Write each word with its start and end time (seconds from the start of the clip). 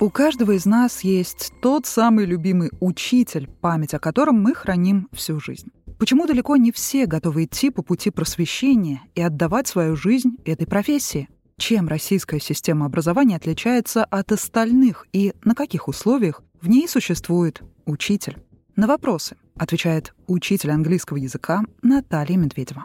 У 0.00 0.10
каждого 0.10 0.52
из 0.52 0.64
нас 0.64 1.00
есть 1.00 1.52
тот 1.60 1.84
самый 1.84 2.24
любимый 2.24 2.70
учитель, 2.78 3.48
память 3.60 3.94
о 3.94 3.98
котором 3.98 4.40
мы 4.40 4.54
храним 4.54 5.08
всю 5.12 5.40
жизнь. 5.40 5.72
Почему 5.98 6.28
далеко 6.28 6.54
не 6.54 6.70
все 6.70 7.06
готовы 7.06 7.44
идти 7.44 7.70
по 7.70 7.82
пути 7.82 8.10
просвещения 8.10 9.00
и 9.16 9.20
отдавать 9.20 9.66
свою 9.66 9.96
жизнь 9.96 10.36
этой 10.44 10.68
профессии? 10.68 11.28
Чем 11.56 11.88
российская 11.88 12.38
система 12.38 12.86
образования 12.86 13.34
отличается 13.34 14.04
от 14.04 14.30
остальных 14.30 15.08
и 15.12 15.32
на 15.42 15.56
каких 15.56 15.88
условиях 15.88 16.44
в 16.60 16.68
ней 16.68 16.86
существует 16.86 17.62
учитель? 17.84 18.38
На 18.76 18.86
вопросы 18.86 19.36
отвечает 19.56 20.14
учитель 20.28 20.70
английского 20.70 21.16
языка 21.16 21.64
Наталья 21.82 22.36
Медведева. 22.36 22.84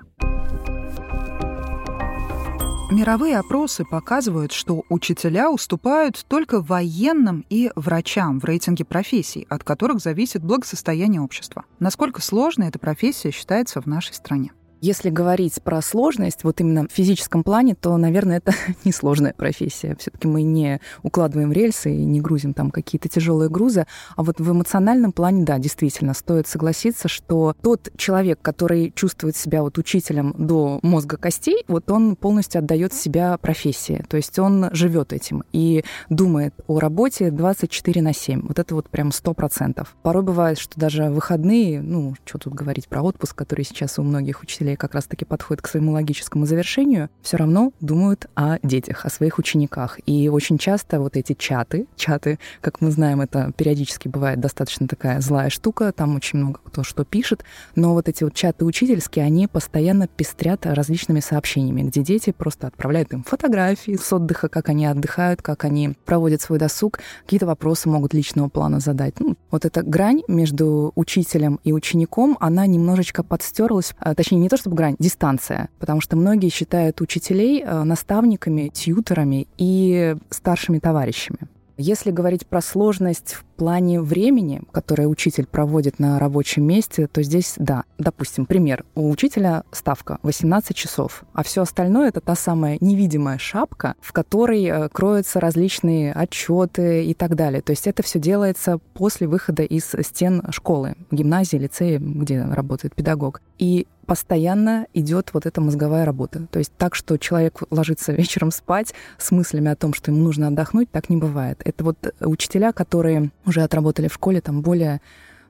Мировые 2.93 3.39
опросы 3.39 3.85
показывают, 3.85 4.51
что 4.51 4.83
учителя 4.87 5.49
уступают 5.49 6.23
только 6.27 6.61
военным 6.61 7.43
и 7.49 7.71
врачам 7.75 8.39
в 8.39 8.45
рейтинге 8.45 8.85
профессий, 8.85 9.47
от 9.49 9.63
которых 9.63 9.99
зависит 9.99 10.43
благосостояние 10.43 11.19
общества. 11.19 11.65
Насколько 11.79 12.21
сложной 12.21 12.67
эта 12.67 12.77
профессия 12.77 13.31
считается 13.31 13.81
в 13.81 13.87
нашей 13.87 14.13
стране? 14.13 14.51
Если 14.83 15.09
говорить 15.09 15.61
про 15.63 15.81
сложность, 15.81 16.43
вот 16.43 16.59
именно 16.59 16.89
в 16.89 16.91
физическом 16.91 17.45
плане, 17.45 17.73
то, 17.73 17.95
наверное, 17.95 18.39
это 18.39 18.51
несложная 18.83 19.33
профессия. 19.33 19.95
Все-таки 19.97 20.27
мы 20.27 20.41
не 20.43 20.81
укладываем 21.03 21.53
рельсы 21.53 21.95
и 21.95 22.03
не 22.03 22.19
грузим 22.19 22.53
там 22.53 22.69
какие-то 22.69 23.07
тяжелые 23.07 23.49
грузы. 23.49 23.87
А 24.17 24.23
вот 24.23 24.41
в 24.41 24.51
эмоциональном 24.51 25.13
плане, 25.13 25.45
да, 25.45 25.57
действительно, 25.57 26.13
стоит 26.13 26.47
согласиться, 26.47 27.07
что 27.07 27.55
тот 27.61 27.93
человек, 27.95 28.39
который 28.41 28.91
чувствует 28.93 29.37
себя 29.37 29.63
вот 29.63 29.77
учителем 29.77 30.35
до 30.37 30.81
мозга 30.81 31.15
костей, 31.15 31.63
вот 31.69 31.89
он 31.89 32.17
полностью 32.17 32.59
отдает 32.59 32.93
себя 32.93 33.37
профессии. 33.37 34.03
То 34.09 34.17
есть 34.17 34.37
он 34.37 34.67
живет 34.73 35.13
этим 35.13 35.45
и 35.53 35.85
думает 36.09 36.53
о 36.67 36.81
работе 36.81 37.31
24 37.31 38.01
на 38.01 38.13
7. 38.13 38.47
Вот 38.47 38.59
это 38.59 38.75
вот 38.75 38.89
прям 38.89 39.11
100%. 39.11 39.87
Порой 40.01 40.23
бывает, 40.23 40.59
что 40.59 40.77
даже 40.77 41.05
выходные, 41.09 41.81
ну, 41.81 42.15
что 42.25 42.37
тут 42.37 42.53
говорить 42.53 42.89
про 42.89 43.01
отпуск, 43.01 43.33
который 43.33 43.63
сейчас 43.63 43.97
у 43.97 44.03
многих 44.03 44.43
учителей 44.43 44.72
история 44.73 44.77
как 44.77 44.93
раз-таки 44.93 45.25
подходит 45.25 45.61
к 45.61 45.67
своему 45.67 45.91
логическому 45.91 46.45
завершению, 46.45 47.09
все 47.21 47.37
равно 47.37 47.71
думают 47.79 48.27
о 48.35 48.57
детях, 48.63 49.05
о 49.05 49.09
своих 49.09 49.39
учениках. 49.39 49.99
И 50.05 50.29
очень 50.29 50.57
часто 50.57 50.99
вот 50.99 51.15
эти 51.15 51.33
чаты, 51.33 51.87
чаты, 51.95 52.39
как 52.61 52.81
мы 52.81 52.91
знаем, 52.91 53.21
это 53.21 53.51
периодически 53.55 54.07
бывает 54.07 54.39
достаточно 54.39 54.87
такая 54.87 55.21
злая 55.21 55.49
штука, 55.49 55.91
там 55.91 56.15
очень 56.15 56.39
много 56.39 56.59
кто 56.63 56.83
что 56.83 57.05
пишет, 57.05 57.43
но 57.75 57.93
вот 57.93 58.09
эти 58.09 58.23
вот 58.23 58.33
чаты 58.33 58.65
учительские, 58.65 59.25
они 59.25 59.47
постоянно 59.47 60.07
пестрят 60.07 60.65
различными 60.65 61.19
сообщениями, 61.21 61.83
где 61.83 62.01
дети 62.01 62.31
просто 62.31 62.67
отправляют 62.67 63.13
им 63.13 63.23
фотографии 63.23 63.95
с 63.95 64.13
отдыха, 64.13 64.49
как 64.49 64.69
они 64.69 64.85
отдыхают, 64.85 65.41
как 65.41 65.65
они 65.65 65.95
проводят 66.05 66.41
свой 66.41 66.59
досуг, 66.59 66.99
какие-то 67.23 67.45
вопросы 67.45 67.89
могут 67.89 68.13
личного 68.13 68.49
плана 68.49 68.79
задать. 68.79 69.19
Ну, 69.19 69.35
вот 69.51 69.65
эта 69.65 69.83
грань 69.83 70.23
между 70.27 70.91
учителем 70.95 71.59
и 71.63 71.73
учеником, 71.73 72.37
она 72.39 72.65
немножечко 72.65 73.23
подстерлась, 73.23 73.93
а, 73.99 74.15
точнее, 74.15 74.39
не 74.39 74.49
то, 74.49 74.57
чтобы 74.63 74.77
грань, 74.77 74.95
дистанция. 74.97 75.69
Потому 75.79 75.99
что 75.99 76.15
многие 76.15 76.49
считают 76.49 77.01
учителей 77.01 77.61
э, 77.61 77.83
наставниками, 77.83 78.69
тьютерами 78.69 79.47
и 79.57 80.15
старшими 80.29 80.79
товарищами. 80.79 81.49
Если 81.77 82.11
говорить 82.11 82.45
про 82.45 82.61
сложность 82.61 83.33
в 83.33 83.43
плане 83.55 83.99
времени, 83.99 84.61
которое 84.71 85.07
учитель 85.07 85.47
проводит 85.47 85.97
на 85.97 86.19
рабочем 86.19 86.63
месте, 86.63 87.07
то 87.07 87.23
здесь, 87.23 87.55
да, 87.57 87.85
допустим, 87.97 88.45
пример. 88.45 88.85
У 88.93 89.09
учителя 89.09 89.63
ставка 89.71 90.19
18 90.21 90.75
часов, 90.75 91.23
а 91.33 91.41
все 91.41 91.63
остальное 91.63 92.09
это 92.09 92.19
та 92.21 92.35
самая 92.35 92.77
невидимая 92.79 93.39
шапка, 93.39 93.95
в 94.01 94.13
которой 94.13 94.65
э, 94.65 94.89
кроются 94.89 95.39
различные 95.39 96.13
отчеты 96.13 97.05
и 97.05 97.13
так 97.15 97.35
далее. 97.35 97.61
То 97.61 97.71
есть 97.71 97.87
это 97.87 98.03
все 98.03 98.19
делается 98.19 98.79
после 98.93 99.27
выхода 99.27 99.63
из 99.63 99.95
стен 100.03 100.43
школы, 100.51 100.95
гимназии, 101.09 101.57
лицея, 101.57 101.97
где 101.99 102.43
работает 102.43 102.93
педагог. 102.93 103.41
И 103.57 103.87
постоянно 104.05 104.87
идет 104.93 105.31
вот 105.33 105.45
эта 105.45 105.61
мозговая 105.61 106.05
работа. 106.05 106.47
То 106.51 106.59
есть 106.59 106.71
так, 106.77 106.95
что 106.95 107.17
человек 107.17 107.61
ложится 107.69 108.11
вечером 108.13 108.51
спать 108.51 108.93
с 109.17 109.31
мыслями 109.31 109.71
о 109.71 109.75
том, 109.75 109.93
что 109.93 110.11
ему 110.11 110.23
нужно 110.23 110.47
отдохнуть, 110.47 110.89
так 110.91 111.09
не 111.09 111.17
бывает. 111.17 111.61
Это 111.65 111.83
вот 111.83 111.97
учителя, 112.19 112.71
которые 112.71 113.31
уже 113.45 113.61
отработали 113.61 114.07
в 114.07 114.13
школе 114.13 114.41
там 114.41 114.61
более 114.61 115.01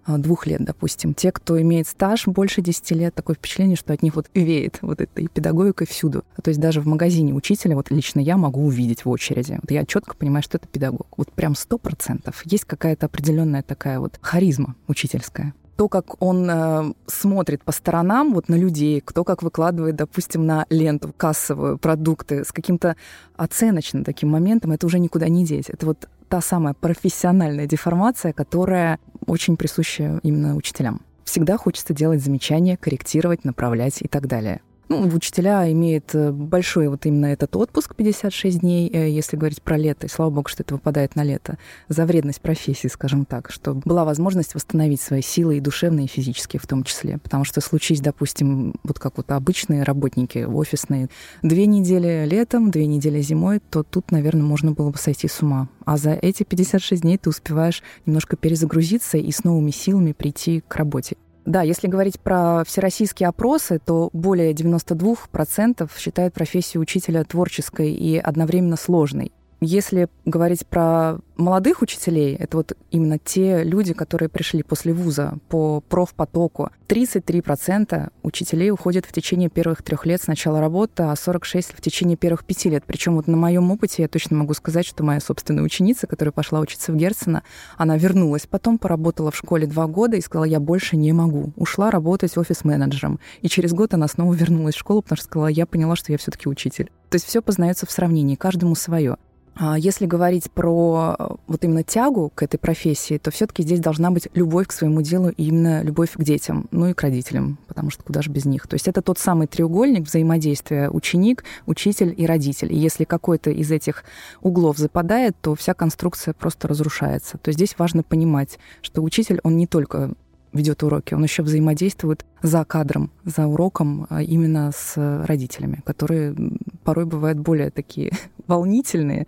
а, 0.06 0.18
двух 0.18 0.48
лет, 0.48 0.64
допустим. 0.64 1.14
Те, 1.14 1.32
кто 1.32 1.62
имеет 1.62 1.88
стаж 1.88 2.28
больше 2.28 2.62
10 2.62 2.92
лет, 2.92 3.16
такое 3.16 3.36
впечатление, 3.36 3.78
что 3.78 3.94
от 3.94 4.04
них 4.04 4.16
вот 4.16 4.30
веет 4.34 4.80
вот 4.82 5.00
этой 5.00 5.28
педагогикой 5.28 5.88
всюду. 5.88 6.26
То 6.42 6.50
есть 6.50 6.60
даже 6.60 6.82
в 6.82 6.88
магазине 6.88 7.34
учителя, 7.34 7.76
вот 7.76 7.90
лично 7.90 8.20
я 8.20 8.36
могу 8.36 8.66
увидеть 8.66 9.06
в 9.06 9.10
очереди. 9.10 9.60
Вот 9.62 9.72
я 9.72 9.86
четко 9.86 10.16
понимаю, 10.16 10.44
что 10.44 10.58
это 10.58 10.68
педагог. 10.68 11.08
Вот 11.16 11.32
прям 11.32 11.56
сто 11.56 11.78
процентов. 11.78 12.42
Есть 12.46 12.66
какая-то 12.66 13.06
определенная 13.06 13.64
такая 13.64 14.00
вот 14.00 14.20
харизма 14.22 14.76
учительская 14.88 15.54
то, 15.76 15.90
как 15.90 16.22
он 16.22 16.50
э, 16.50 16.94
смотрит 17.08 17.64
по 17.64 17.72
сторонам, 17.72 18.34
вот 18.34 18.50
на 18.50 18.56
людей, 18.56 19.02
кто 19.02 19.24
как 19.24 19.42
выкладывает, 19.42 19.96
допустим, 19.96 20.46
на 20.46 20.66
ленту 20.70 21.14
кассовую 21.16 21.78
продукты 21.78 22.44
с 22.46 22.52
каким-то 22.52 22.96
оценочным 23.36 24.04
таким 24.04 24.30
моментом, 24.30 24.72
это 24.72 24.86
уже 24.86 25.00
никуда 25.00 25.28
не 25.30 25.46
деть. 25.46 25.70
Это 25.70 25.86
вот 25.86 26.08
та 26.30 26.42
самая 26.42 26.74
профессиональная 26.74 27.66
деформация, 27.66 28.34
которая 28.34 29.00
очень 29.26 29.58
присуща 29.58 30.20
именно 30.24 30.56
учителям. 30.56 31.02
Всегда 31.24 31.58
хочется 31.58 31.94
делать 31.94 32.24
замечания, 32.24 32.78
корректировать, 32.78 33.46
направлять 33.46 34.02
и 34.02 34.08
так 34.08 34.28
далее. 34.28 34.62
Ну, 34.90 35.08
учителя 35.08 35.72
имеют 35.72 36.14
э, 36.14 36.32
большой 36.32 36.90
вот 36.90 37.06
именно 37.06 37.28
этот 37.28 37.56
отпуск 37.56 37.96
56 37.96 38.60
дней, 38.60 38.90
э, 38.92 39.10
если 39.10 39.38
говорить 39.38 39.62
про 39.62 39.78
лето, 39.78 40.08
и 40.08 40.10
слава 40.10 40.30
богу, 40.30 40.50
что 40.50 40.64
это 40.64 40.76
выпадает 40.76 41.16
на 41.16 41.24
лето, 41.24 41.58
за 41.88 42.06
вредность 42.06 42.42
профессии, 42.42 42.88
скажем 42.88 43.26
так, 43.26 43.50
чтобы 43.50 43.82
была 43.86 44.04
возможность 44.04 44.56
восстановить 44.56 45.00
свои 45.02 45.22
силы 45.22 45.58
и 45.58 45.62
душевные, 45.62 46.06
и 46.06 46.10
физические 46.10 46.60
в 46.60 46.68
том 46.68 46.84
числе. 46.84 47.18
Потому 47.18 47.46
что 47.46 47.62
случись, 47.62 48.02
допустим, 48.02 48.76
вот 48.84 49.00
как 49.00 49.18
вот 49.18 49.32
обычные 49.32 49.84
работники 49.84 50.40
офисные, 50.40 51.10
две 51.42 51.66
недели 51.66 52.26
летом, 52.26 52.70
две 52.70 52.86
недели 52.86 53.22
зимой, 53.22 53.62
то 53.70 53.84
тут, 53.84 54.12
наверное, 54.12 54.44
можно 54.44 54.72
было 54.74 54.90
бы 54.90 54.98
сойти 54.98 55.30
с 55.30 55.42
ума. 55.42 55.70
А 55.86 55.98
за 55.98 56.12
эти 56.12 56.44
56 56.44 57.02
дней 57.04 57.18
ты 57.18 57.30
успеваешь 57.30 57.84
немножко 58.06 58.36
перезагрузиться 58.36 59.18
и 59.18 59.32
с 59.32 59.44
новыми 59.44 59.72
силами 59.72 60.12
прийти 60.12 60.62
к 60.68 60.76
работе. 60.76 61.16
Да, 61.46 61.62
если 61.62 61.88
говорить 61.88 62.20
про 62.20 62.64
всероссийские 62.66 63.28
опросы, 63.28 63.80
то 63.84 64.10
более 64.14 64.54
92% 64.54 65.90
считают 65.98 66.34
профессию 66.34 66.82
учителя 66.82 67.24
творческой 67.26 67.92
и 67.92 68.18
одновременно 68.18 68.78
сложной. 68.78 69.32
Если 69.64 70.10
говорить 70.26 70.68
про 70.68 71.20
молодых 71.38 71.82
учителей, 71.82 72.36
это 72.36 72.58
вот 72.58 72.74
именно 72.92 73.18
те 73.18 73.64
люди, 73.64 73.94
которые 73.94 74.28
пришли 74.28 74.62
после 74.62 74.94
вуза 74.94 75.38
по 75.48 75.82
профпотоку, 75.82 76.70
33% 76.88 78.12
учителей 78.24 78.72
уходят 78.72 79.06
в 79.06 79.14
течение 79.14 79.50
первых 79.50 79.82
трех 79.82 80.06
лет 80.06 80.22
с 80.22 80.28
начала 80.28 80.60
работы, 80.60 81.04
а 81.04 81.14
46% 81.14 81.76
в 81.76 81.82
течение 81.82 82.18
первых 82.18 82.46
пяти 82.46 82.70
лет. 82.70 82.84
Причем 82.86 83.16
вот 83.16 83.28
на 83.28 83.38
моем 83.38 83.72
опыте 83.72 84.04
я 84.04 84.08
точно 84.08 84.36
могу 84.38 84.54
сказать, 84.54 84.86
что 84.86 85.04
моя 85.04 85.20
собственная 85.20 85.64
ученица, 85.64 86.08
которая 86.08 86.34
пошла 86.34 86.60
учиться 86.60 86.92
в 86.92 86.96
Герцена, 86.96 87.44
она 87.78 87.98
вернулась 87.98 88.46
потом, 88.46 88.78
поработала 88.78 89.32
в 89.32 89.36
школе 89.36 89.66
два 89.66 89.88
года 89.88 90.18
и 90.18 90.22
сказала, 90.22 90.46
я 90.46 90.60
больше 90.60 90.98
не 90.98 91.14
могу. 91.14 91.54
Ушла 91.56 91.90
работать 91.90 92.38
офис-менеджером. 92.38 93.20
И 93.42 93.48
через 93.48 93.74
год 93.74 93.94
она 93.94 94.08
снова 94.08 94.34
вернулась 94.34 94.76
в 94.76 94.80
школу, 94.80 95.02
потому 95.02 95.18
что 95.18 95.26
сказала, 95.26 95.48
я 95.48 95.66
поняла, 95.66 95.96
что 95.96 96.12
я 96.12 96.18
все-таки 96.18 96.50
учитель. 96.50 96.92
То 97.10 97.16
есть 97.16 97.26
все 97.26 97.42
познается 97.42 97.86
в 97.86 97.92
сравнении, 97.92 98.36
каждому 98.36 98.76
свое. 98.76 99.18
А 99.56 99.78
если 99.78 100.08
говорить 100.08 100.50
про 100.52 101.16
э, 101.18 101.28
вот 101.48 101.64
именно 101.64 101.84
тягу 101.84 102.32
к 102.34 102.42
этой 102.42 102.58
профессии, 102.58 103.20
то 103.20 103.30
все-таки 103.30 103.62
здесь 103.62 103.80
должна 103.80 104.10
быть 104.10 104.28
любовь 104.34 104.68
к 104.68 104.72
своему 104.72 105.02
делу 105.04 105.30
и 105.30 105.46
именно 105.46 105.84
любовь 105.84 106.14
к 106.14 106.24
детям, 106.24 106.68
ну 106.72 106.88
и 106.88 106.94
к 106.94 107.02
родителям, 107.02 107.60
потому 107.68 107.92
что 107.92 108.04
куда 108.04 108.24
же 108.24 108.32
без 108.32 108.46
них. 108.46 108.68
То 108.68 108.74
есть 108.76 108.88
это 108.88 109.04
тот 109.04 109.20
самый 109.20 109.46
треугольник 109.46 110.08
взаимодействия 110.08 110.90
ученик, 110.90 111.44
учитель 111.68 112.14
и 112.18 112.26
родитель. 112.26 112.74
И 112.74 112.78
если 112.78 113.04
какой-то 113.04 113.52
из 113.52 113.72
этих 113.72 114.04
углов 114.42 114.78
западает, 114.78 115.36
то 115.40 115.54
вся 115.54 115.76
конструкция 115.76 116.34
просто 116.34 116.68
разрушается. 116.68 117.38
То 117.38 117.50
есть 117.50 117.60
здесь 117.60 117.76
важно 117.78 118.02
понимать, 118.02 118.58
что 118.82 119.04
учитель, 119.04 119.40
он 119.44 119.58
не 119.58 119.68
только 119.68 120.14
ведет 120.54 120.84
уроки, 120.84 121.14
он 121.14 121.24
еще 121.24 121.44
взаимодействует 121.44 122.26
за 122.42 122.64
кадром, 122.64 123.12
за 123.26 123.48
уроком 123.48 124.08
а 124.10 124.22
именно 124.22 124.72
с 124.74 125.26
родителями, 125.26 125.82
которые 125.86 126.36
порой 126.84 127.06
бывают 127.06 127.40
более 127.40 127.72
такие 127.72 128.12
волнительные 128.48 129.28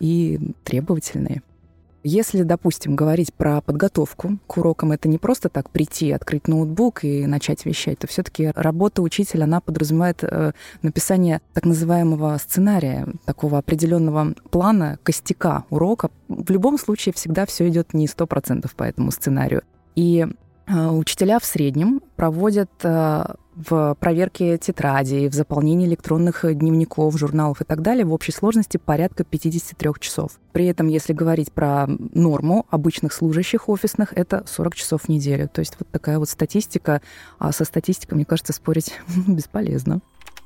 и 0.00 0.54
требовательные. 0.64 1.42
Если, 2.06 2.42
допустим, 2.42 2.96
говорить 2.96 3.32
про 3.32 3.62
подготовку 3.62 4.38
к 4.46 4.58
урокам, 4.58 4.92
это 4.92 5.08
не 5.08 5.16
просто 5.16 5.48
так 5.48 5.70
прийти, 5.70 6.12
открыть 6.12 6.48
ноутбук 6.48 7.02
и 7.02 7.24
начать 7.26 7.64
вещать, 7.64 8.00
то 8.00 8.06
все-таки 8.06 8.52
работа 8.54 9.00
учителя, 9.00 9.44
она 9.44 9.62
подразумевает 9.62 10.22
э, 10.22 10.52
написание 10.82 11.40
так 11.54 11.64
называемого 11.64 12.36
сценария, 12.36 13.08
такого 13.24 13.56
определенного 13.56 14.34
плана, 14.50 14.98
костяка 15.02 15.64
урока. 15.70 16.10
В 16.28 16.50
любом 16.50 16.76
случае 16.76 17.14
всегда 17.14 17.46
все 17.46 17.70
идет 17.70 17.94
не 17.94 18.06
сто 18.06 18.26
процентов 18.26 18.74
по 18.74 18.82
этому 18.82 19.10
сценарию. 19.10 19.62
И 19.96 20.26
учителя 20.66 21.38
в 21.38 21.44
среднем 21.44 22.00
проводят 22.16 22.70
э, 22.82 23.24
в 23.54 23.96
проверке 24.00 24.58
тетрадей, 24.58 25.28
в 25.28 25.34
заполнении 25.34 25.86
электронных 25.86 26.44
дневников, 26.56 27.16
журналов 27.18 27.60
и 27.60 27.64
так 27.64 27.82
далее 27.82 28.04
в 28.04 28.12
общей 28.12 28.32
сложности 28.32 28.76
порядка 28.76 29.24
53 29.24 29.90
часов. 30.00 30.32
При 30.52 30.66
этом, 30.66 30.88
если 30.88 31.12
говорить 31.12 31.52
про 31.52 31.86
норму 31.86 32.66
обычных 32.70 33.12
служащих 33.12 33.68
офисных, 33.68 34.12
это 34.14 34.44
40 34.46 34.74
часов 34.74 35.02
в 35.02 35.08
неделю. 35.08 35.48
То 35.48 35.60
есть 35.60 35.76
вот 35.78 35.88
такая 35.88 36.18
вот 36.18 36.28
статистика. 36.28 37.02
А 37.38 37.52
со 37.52 37.64
статистикой, 37.64 38.16
мне 38.16 38.24
кажется, 38.24 38.52
спорить 38.52 38.94
бесполезно. 39.26 40.00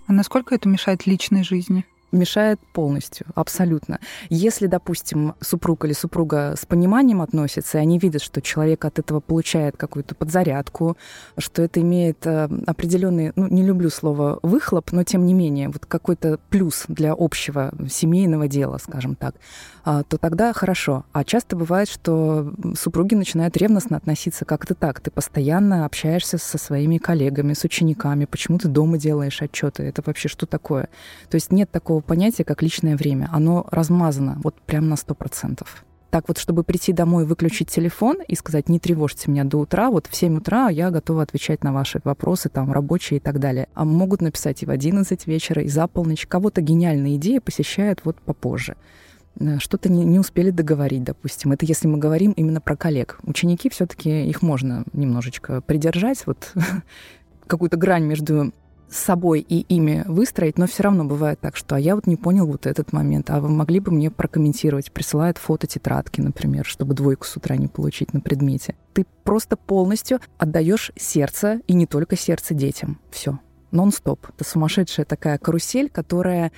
А 0.06 0.12
насколько 0.12 0.54
это 0.54 0.68
мешает 0.68 1.06
личной 1.06 1.44
жизни? 1.44 1.84
Мешает 2.12 2.60
полностью, 2.72 3.26
абсолютно. 3.34 3.98
Если, 4.30 4.66
допустим, 4.66 5.34
супруг 5.40 5.84
или 5.84 5.92
супруга 5.92 6.54
с 6.58 6.64
пониманием 6.66 7.20
относятся, 7.20 7.78
и 7.78 7.80
они 7.80 7.98
видят, 7.98 8.22
что 8.22 8.40
человек 8.40 8.84
от 8.84 8.98
этого 8.98 9.20
получает 9.20 9.76
какую-то 9.76 10.14
подзарядку, 10.14 10.96
что 11.36 11.62
это 11.62 11.80
имеет 11.80 12.26
э, 12.26 12.48
определенный, 12.66 13.32
ну, 13.36 13.48
не 13.48 13.62
люблю 13.62 13.90
слово 13.90 14.38
выхлоп, 14.42 14.92
но 14.92 15.04
тем 15.04 15.26
не 15.26 15.34
менее, 15.34 15.68
вот 15.68 15.86
какой-то 15.86 16.38
плюс 16.48 16.84
для 16.88 17.14
общего 17.16 17.72
семейного 17.88 18.48
дела, 18.48 18.78
скажем 18.78 19.14
так, 19.14 19.34
а, 19.84 20.02
то 20.02 20.18
тогда 20.18 20.52
хорошо. 20.52 21.06
А 21.12 21.24
часто 21.24 21.56
бывает, 21.56 21.88
что 21.88 22.52
супруги 22.78 23.14
начинают 23.14 23.56
ревностно 23.56 23.96
относиться 23.96 24.44
как-то 24.44 24.74
так. 24.74 25.00
Ты 25.00 25.10
постоянно 25.10 25.86
общаешься 25.86 26.36
со 26.36 26.58
своими 26.58 26.98
коллегами, 26.98 27.54
с 27.54 27.64
учениками, 27.64 28.26
почему 28.26 28.58
ты 28.58 28.68
дома 28.68 28.98
делаешь 28.98 29.40
отчеты, 29.40 29.84
это 29.84 30.02
вообще 30.04 30.28
что 30.28 30.44
такое? 30.44 30.90
То 31.30 31.36
есть 31.36 31.52
нет 31.52 31.70
такого 31.70 31.97
такого 31.98 32.00
понятия, 32.00 32.44
как 32.44 32.62
личное 32.62 32.96
время. 32.96 33.28
Оно 33.32 33.66
размазано 33.70 34.38
вот 34.42 34.54
прям 34.66 34.88
на 34.88 34.96
сто 34.96 35.14
процентов. 35.14 35.84
Так 36.10 36.28
вот, 36.28 36.38
чтобы 36.38 36.62
прийти 36.62 36.92
домой, 36.92 37.26
выключить 37.26 37.68
телефон 37.68 38.18
и 38.26 38.34
сказать, 38.34 38.70
не 38.70 38.78
тревожьте 38.78 39.30
меня 39.30 39.44
до 39.44 39.58
утра, 39.58 39.90
вот 39.90 40.06
в 40.06 40.16
7 40.16 40.38
утра 40.38 40.70
я 40.70 40.90
готова 40.90 41.22
отвечать 41.22 41.62
на 41.64 41.72
ваши 41.72 42.00
вопросы, 42.04 42.48
там, 42.48 42.72
рабочие 42.72 43.18
и 43.18 43.20
так 43.20 43.38
далее. 43.38 43.66
А 43.74 43.84
могут 43.84 44.22
написать 44.22 44.62
и 44.62 44.66
в 44.66 44.70
11 44.70 45.26
вечера, 45.26 45.62
и 45.62 45.68
за 45.68 45.86
полночь. 45.86 46.26
Кого-то 46.26 46.62
гениальные 46.62 47.16
идеи 47.16 47.40
посещают 47.40 48.00
вот 48.04 48.16
попозже 48.16 48.74
э, 49.38 49.58
что-то 49.58 49.90
не, 49.90 50.04
не 50.04 50.18
успели 50.18 50.50
договорить, 50.50 51.04
допустим. 51.04 51.52
Это 51.52 51.66
если 51.66 51.88
мы 51.88 51.98
говорим 51.98 52.32
именно 52.32 52.60
про 52.60 52.74
коллег. 52.74 53.18
Ученики 53.24 53.68
все-таки 53.68 54.28
их 54.30 54.40
можно 54.40 54.84
немножечко 54.94 55.60
придержать, 55.60 56.26
вот 56.26 56.54
какую-то 57.46 57.76
грань 57.76 58.04
между 58.04 58.52
с 58.90 58.96
собой 58.98 59.40
и 59.40 59.60
ими 59.60 60.04
выстроить, 60.06 60.58
но 60.58 60.66
все 60.66 60.82
равно 60.84 61.04
бывает 61.04 61.40
так, 61.40 61.56
что 61.56 61.76
а 61.76 61.80
я 61.80 61.94
вот 61.94 62.06
не 62.06 62.16
понял 62.16 62.46
вот 62.46 62.66
этот 62.66 62.92
момент, 62.92 63.30
а 63.30 63.40
вы 63.40 63.48
могли 63.48 63.80
бы 63.80 63.92
мне 63.92 64.10
прокомментировать, 64.10 64.92
присылают 64.92 65.38
фото 65.38 65.66
тетрадки, 65.66 66.20
например, 66.20 66.64
чтобы 66.64 66.94
двойку 66.94 67.26
с 67.26 67.36
утра 67.36 67.56
не 67.56 67.68
получить 67.68 68.14
на 68.14 68.20
предмете. 68.20 68.74
Ты 68.94 69.06
просто 69.24 69.56
полностью 69.56 70.20
отдаешь 70.38 70.92
сердце, 70.96 71.60
и 71.66 71.74
не 71.74 71.86
только 71.86 72.16
сердце 72.16 72.54
детям. 72.54 72.98
Все, 73.10 73.38
нон-стоп. 73.70 74.26
Это 74.34 74.44
сумасшедшая 74.44 75.06
такая 75.06 75.38
карусель, 75.38 75.90
которая 75.90 76.52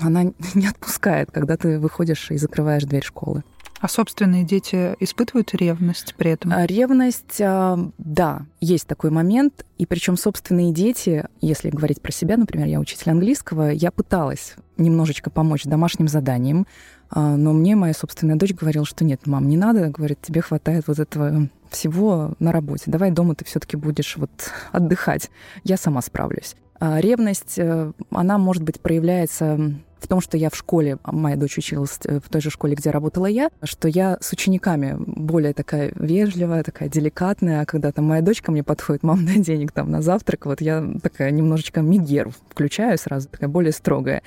она 0.00 0.24
не 0.54 0.66
отпускает, 0.66 1.30
когда 1.30 1.56
ты 1.56 1.78
выходишь 1.78 2.30
и 2.30 2.36
закрываешь 2.36 2.84
дверь 2.84 3.04
школы. 3.04 3.44
А 3.80 3.88
собственные 3.88 4.44
дети 4.44 4.96
испытывают 5.00 5.54
ревность 5.54 6.14
при 6.16 6.30
этом? 6.30 6.52
А, 6.52 6.66
ревность, 6.66 7.40
а, 7.40 7.78
да, 7.98 8.46
есть 8.60 8.86
такой 8.86 9.10
момент. 9.10 9.66
И 9.78 9.86
причем 9.86 10.16
собственные 10.16 10.72
дети, 10.72 11.24
если 11.40 11.70
говорить 11.70 12.00
про 12.00 12.12
себя, 12.12 12.36
например, 12.36 12.66
я 12.68 12.80
учитель 12.80 13.10
английского, 13.10 13.70
я 13.70 13.90
пыталась 13.90 14.54
немножечко 14.78 15.30
помочь 15.30 15.64
домашним 15.64 16.08
заданиям, 16.08 16.66
а, 17.10 17.36
но 17.36 17.52
мне 17.52 17.76
моя 17.76 17.92
собственная 17.92 18.36
дочь 18.36 18.54
говорила, 18.54 18.86
что 18.86 19.04
нет, 19.04 19.26
мам, 19.26 19.48
не 19.48 19.56
надо, 19.56 19.88
говорит, 19.88 20.20
тебе 20.22 20.40
хватает 20.40 20.84
вот 20.86 20.98
этого 20.98 21.48
всего 21.70 22.34
на 22.38 22.52
работе. 22.52 22.84
Давай 22.86 23.10
дома 23.10 23.34
ты 23.34 23.44
все-таки 23.44 23.76
будешь 23.76 24.16
вот 24.16 24.30
отдыхать. 24.72 25.30
Я 25.64 25.76
сама 25.76 26.00
справлюсь. 26.00 26.56
Ревность, 26.78 27.58
э, 27.58 27.92
она, 28.10 28.36
может 28.36 28.62
быть, 28.62 28.80
проявляется 28.80 29.74
в 29.98 30.08
том, 30.08 30.20
что 30.20 30.36
я 30.36 30.50
в 30.50 30.56
школе, 30.56 30.98
а 31.02 31.12
моя 31.12 31.36
дочь 31.36 31.58
училась 31.58 31.98
э, 32.04 32.20
в 32.20 32.28
той 32.28 32.40
же 32.40 32.50
школе, 32.50 32.74
где 32.74 32.90
работала 32.90 33.26
я, 33.26 33.50
что 33.62 33.88
я 33.88 34.18
с 34.20 34.32
учениками 34.32 34.96
более 34.98 35.52
такая 35.52 35.92
вежливая, 35.94 36.62
такая 36.62 36.88
деликатная, 36.88 37.62
а 37.62 37.66
когда 37.66 37.92
там 37.92 38.04
моя 38.06 38.22
дочка 38.22 38.52
мне 38.52 38.62
подходит, 38.62 39.02
мам, 39.02 39.24
дай 39.26 39.38
денег 39.38 39.72
там 39.72 39.90
на 39.90 40.02
завтрак, 40.02 40.46
вот 40.46 40.60
я 40.60 40.84
такая 41.02 41.30
немножечко 41.30 41.80
мигер 41.80 42.30
включаю 42.50 42.98
сразу, 42.98 43.28
такая 43.28 43.48
более 43.48 43.72
строгая. 43.72 44.22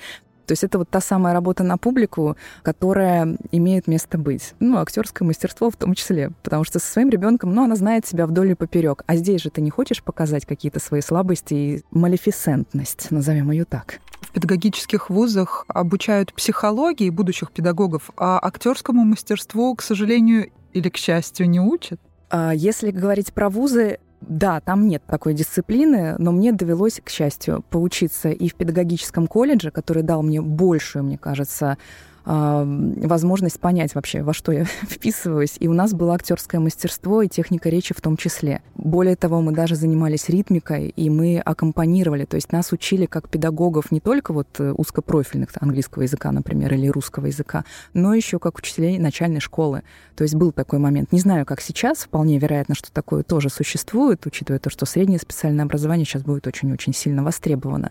То 0.50 0.52
есть 0.52 0.64
это 0.64 0.78
вот 0.78 0.88
та 0.90 1.00
самая 1.00 1.32
работа 1.32 1.62
на 1.62 1.78
публику, 1.78 2.36
которая 2.64 3.36
имеет 3.52 3.86
место 3.86 4.18
быть. 4.18 4.54
Ну, 4.58 4.78
актерское 4.78 5.24
мастерство 5.24 5.70
в 5.70 5.76
том 5.76 5.94
числе. 5.94 6.32
Потому 6.42 6.64
что 6.64 6.80
со 6.80 6.90
своим 6.90 7.08
ребенком, 7.08 7.54
ну, 7.54 7.62
она 7.62 7.76
знает 7.76 8.04
себя 8.04 8.26
вдоль 8.26 8.50
и 8.50 8.54
поперек. 8.54 9.04
А 9.06 9.14
здесь 9.14 9.42
же 9.42 9.50
ты 9.50 9.60
не 9.60 9.70
хочешь 9.70 10.02
показать 10.02 10.46
какие-то 10.46 10.80
свои 10.80 11.02
слабости 11.02 11.54
и 11.54 11.84
малефисентность, 11.92 13.12
назовем 13.12 13.52
ее 13.52 13.64
так 13.64 14.00
в 14.30 14.32
педагогических 14.32 15.10
вузах 15.10 15.64
обучают 15.66 16.32
психологии 16.32 17.10
будущих 17.10 17.50
педагогов, 17.50 18.10
а 18.16 18.38
актерскому 18.40 19.04
мастерству, 19.04 19.74
к 19.74 19.82
сожалению 19.82 20.50
или 20.72 20.88
к 20.88 20.96
счастью, 20.96 21.50
не 21.50 21.58
учат? 21.58 22.00
А 22.30 22.52
если 22.54 22.92
говорить 22.92 23.32
про 23.32 23.50
вузы, 23.50 23.98
да, 24.20 24.60
там 24.60 24.86
нет 24.86 25.02
такой 25.04 25.34
дисциплины, 25.34 26.14
но 26.18 26.30
мне 26.30 26.52
довелось, 26.52 27.00
к 27.02 27.10
счастью, 27.10 27.64
поучиться 27.70 28.30
и 28.30 28.48
в 28.48 28.54
педагогическом 28.54 29.26
колледже, 29.26 29.72
который 29.72 30.04
дал 30.04 30.22
мне 30.22 30.40
большую, 30.40 31.04
мне 31.04 31.18
кажется, 31.18 31.76
возможность 32.24 33.60
понять 33.60 33.94
вообще, 33.94 34.22
во 34.22 34.32
что 34.32 34.52
я 34.52 34.64
вписываюсь. 34.82 35.56
И 35.58 35.68
у 35.68 35.72
нас 35.72 35.92
было 35.94 36.14
актерское 36.14 36.60
мастерство 36.60 37.22
и 37.22 37.28
техника 37.28 37.68
речи 37.68 37.94
в 37.96 38.00
том 38.00 38.16
числе. 38.16 38.62
Более 38.74 39.16
того, 39.16 39.40
мы 39.40 39.52
даже 39.52 39.76
занимались 39.76 40.28
ритмикой, 40.28 40.88
и 40.88 41.10
мы 41.10 41.38
аккомпанировали. 41.38 42.24
То 42.24 42.36
есть 42.36 42.52
нас 42.52 42.72
учили 42.72 43.06
как 43.06 43.28
педагогов 43.28 43.90
не 43.90 44.00
только 44.00 44.32
вот 44.32 44.48
э, 44.58 44.72
узкопрофильных 44.72 45.50
английского 45.60 46.02
языка, 46.02 46.30
например, 46.32 46.74
или 46.74 46.88
русского 46.88 47.26
языка, 47.26 47.64
но 47.94 48.14
еще 48.14 48.38
как 48.38 48.58
учителей 48.58 48.98
начальной 48.98 49.40
школы. 49.40 49.82
То 50.14 50.22
есть 50.22 50.34
был 50.34 50.52
такой 50.52 50.78
момент. 50.78 51.12
Не 51.12 51.20
знаю, 51.20 51.46
как 51.46 51.60
сейчас, 51.60 51.98
вполне 51.98 52.38
вероятно, 52.38 52.74
что 52.74 52.92
такое 52.92 53.22
тоже 53.22 53.48
существует, 53.48 54.24
учитывая 54.26 54.60
то, 54.60 54.70
что 54.70 54.86
среднее 54.86 55.18
специальное 55.18 55.64
образование 55.64 56.04
сейчас 56.04 56.22
будет 56.22 56.46
очень-очень 56.46 56.94
сильно 56.94 57.22
востребовано. 57.22 57.90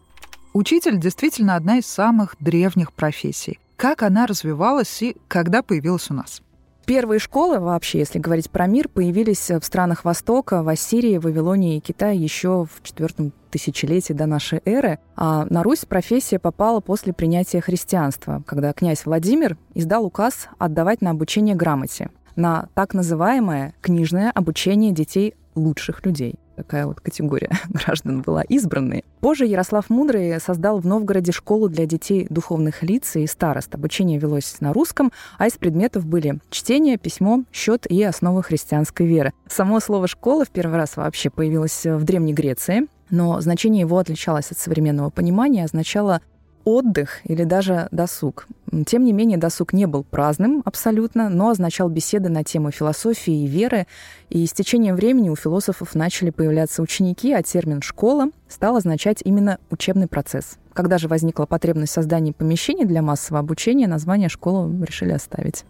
Учитель 0.53 0.99
действительно 0.99 1.55
одна 1.55 1.77
из 1.77 1.85
самых 1.85 2.35
древних 2.39 2.91
профессий 2.93 3.59
как 3.79 4.03
она 4.03 4.27
развивалась 4.27 5.01
и 5.01 5.15
когда 5.29 5.63
появилась 5.63 6.11
у 6.11 6.13
нас. 6.13 6.41
Первые 6.85 7.19
школы 7.19 7.59
вообще, 7.59 7.99
если 7.99 8.19
говорить 8.19 8.49
про 8.49 8.67
мир, 8.67 8.89
появились 8.89 9.49
в 9.49 9.63
странах 9.63 10.03
Востока, 10.03 10.63
в 10.63 10.67
Ассирии, 10.67 11.17
Вавилонии 11.17 11.77
и 11.77 11.79
Китае 11.79 12.19
еще 12.19 12.65
в 12.65 12.83
четвертом 12.83 13.31
тысячелетии 13.51 14.11
до 14.11 14.25
нашей 14.25 14.61
эры. 14.65 14.99
А 15.15 15.45
на 15.45 15.63
Русь 15.63 15.85
профессия 15.85 16.39
попала 16.39 16.81
после 16.81 17.13
принятия 17.13 17.61
христианства, 17.61 18.43
когда 18.45 18.73
князь 18.73 19.05
Владимир 19.05 19.57
издал 19.75 20.05
указ 20.05 20.49
отдавать 20.57 21.01
на 21.01 21.11
обучение 21.11 21.55
грамоте, 21.55 22.09
на 22.35 22.67
так 22.73 22.93
называемое 22.93 23.75
книжное 23.81 24.29
обучение 24.31 24.91
детей 24.91 25.35
лучших 25.55 26.05
людей 26.05 26.37
такая 26.59 26.85
вот 26.85 26.99
категория 26.99 27.49
граждан 27.69 28.21
была 28.21 28.41
избранные. 28.41 29.03
Позже 29.21 29.45
Ярослав 29.45 29.89
Мудрый 29.89 30.39
создал 30.41 30.79
в 30.79 30.85
Новгороде 30.85 31.31
школу 31.31 31.69
для 31.69 31.85
детей 31.85 32.27
духовных 32.29 32.83
лиц 32.83 33.15
и 33.15 33.25
старост. 33.27 33.73
Обучение 33.73 34.19
велось 34.19 34.57
на 34.59 34.73
русском, 34.73 35.13
а 35.37 35.47
из 35.47 35.53
предметов 35.53 36.05
были 36.05 36.39
чтение, 36.49 36.97
письмо, 36.97 37.43
счет 37.53 37.85
и 37.89 38.03
основы 38.03 38.43
христианской 38.43 39.07
веры. 39.07 39.31
Само 39.47 39.79
слово 39.79 40.07
«школа» 40.07 40.43
в 40.43 40.49
первый 40.49 40.75
раз 40.75 40.97
вообще 40.97 41.29
появилось 41.29 41.85
в 41.85 42.03
Древней 42.03 42.33
Греции, 42.33 42.87
но 43.09 43.39
значение 43.39 43.81
его 43.81 43.97
отличалось 43.97 44.51
от 44.51 44.57
современного 44.57 45.09
понимания, 45.09 45.63
означало 45.63 46.21
отдых 46.75 47.19
или 47.23 47.43
даже 47.43 47.87
досуг. 47.91 48.47
Тем 48.85 49.03
не 49.03 49.13
менее, 49.13 49.37
досуг 49.37 49.73
не 49.73 49.87
был 49.87 50.03
праздным 50.03 50.61
абсолютно, 50.65 51.29
но 51.29 51.49
означал 51.49 51.89
беседы 51.89 52.29
на 52.29 52.43
тему 52.43 52.71
философии 52.71 53.43
и 53.43 53.47
веры. 53.47 53.87
И 54.29 54.45
с 54.45 54.53
течением 54.53 54.95
времени 54.95 55.29
у 55.29 55.35
философов 55.35 55.95
начали 55.95 56.29
появляться 56.29 56.81
ученики, 56.81 57.33
а 57.33 57.41
термин 57.41 57.81
«школа» 57.81 58.29
стал 58.47 58.75
означать 58.75 59.21
именно 59.23 59.57
учебный 59.69 60.07
процесс. 60.07 60.57
Когда 60.73 60.97
же 60.97 61.07
возникла 61.07 61.45
потребность 61.45 61.91
в 61.91 61.95
создании 61.95 62.31
помещений 62.31 62.85
для 62.85 63.01
массового 63.01 63.39
обучения, 63.39 63.87
название 63.87 64.29
«школу» 64.29 64.71
решили 64.83 65.11
оставить. 65.11 65.65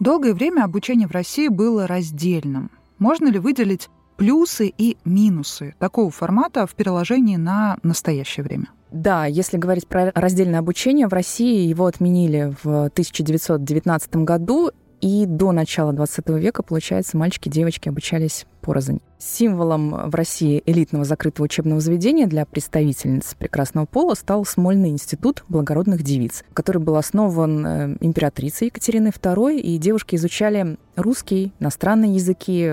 Долгое 0.00 0.34
время 0.34 0.64
обучение 0.64 1.08
в 1.08 1.12
России 1.12 1.48
было 1.48 1.86
раздельным. 1.86 2.70
Можно 2.98 3.28
ли 3.28 3.38
выделить 3.38 3.88
плюсы 4.16 4.72
и 4.76 4.96
минусы 5.04 5.74
такого 5.78 6.10
формата 6.10 6.66
в 6.66 6.74
переложении 6.74 7.36
на 7.36 7.78
настоящее 7.82 8.44
время? 8.44 8.66
Да, 8.90 9.26
если 9.26 9.56
говорить 9.56 9.86
про 9.86 10.12
раздельное 10.14 10.60
обучение, 10.60 11.08
в 11.08 11.12
России 11.12 11.66
его 11.66 11.86
отменили 11.86 12.54
в 12.62 12.86
1919 12.86 14.16
году, 14.16 14.70
и 15.00 15.26
до 15.26 15.52
начала 15.52 15.92
20 15.92 16.28
века, 16.30 16.62
получается, 16.62 17.16
мальчики 17.16 17.48
и 17.48 17.50
девочки 17.50 17.88
обучались 17.88 18.46
порознь. 18.66 19.00
Символом 19.18 20.10
в 20.10 20.14
России 20.14 20.60
элитного 20.66 21.04
закрытого 21.04 21.44
учебного 21.44 21.80
заведения 21.80 22.26
для 22.26 22.44
представительниц 22.44 23.34
прекрасного 23.38 23.86
пола 23.86 24.14
стал 24.14 24.44
Смольный 24.44 24.90
институт 24.90 25.44
благородных 25.48 26.02
девиц, 26.02 26.44
который 26.52 26.78
был 26.82 26.96
основан 26.96 27.66
э, 27.66 27.96
императрицей 28.00 28.66
Екатериной 28.66 29.10
II, 29.10 29.58
и 29.58 29.78
девушки 29.78 30.16
изучали 30.16 30.76
русский, 30.96 31.52
иностранные 31.60 32.14
языки, 32.14 32.72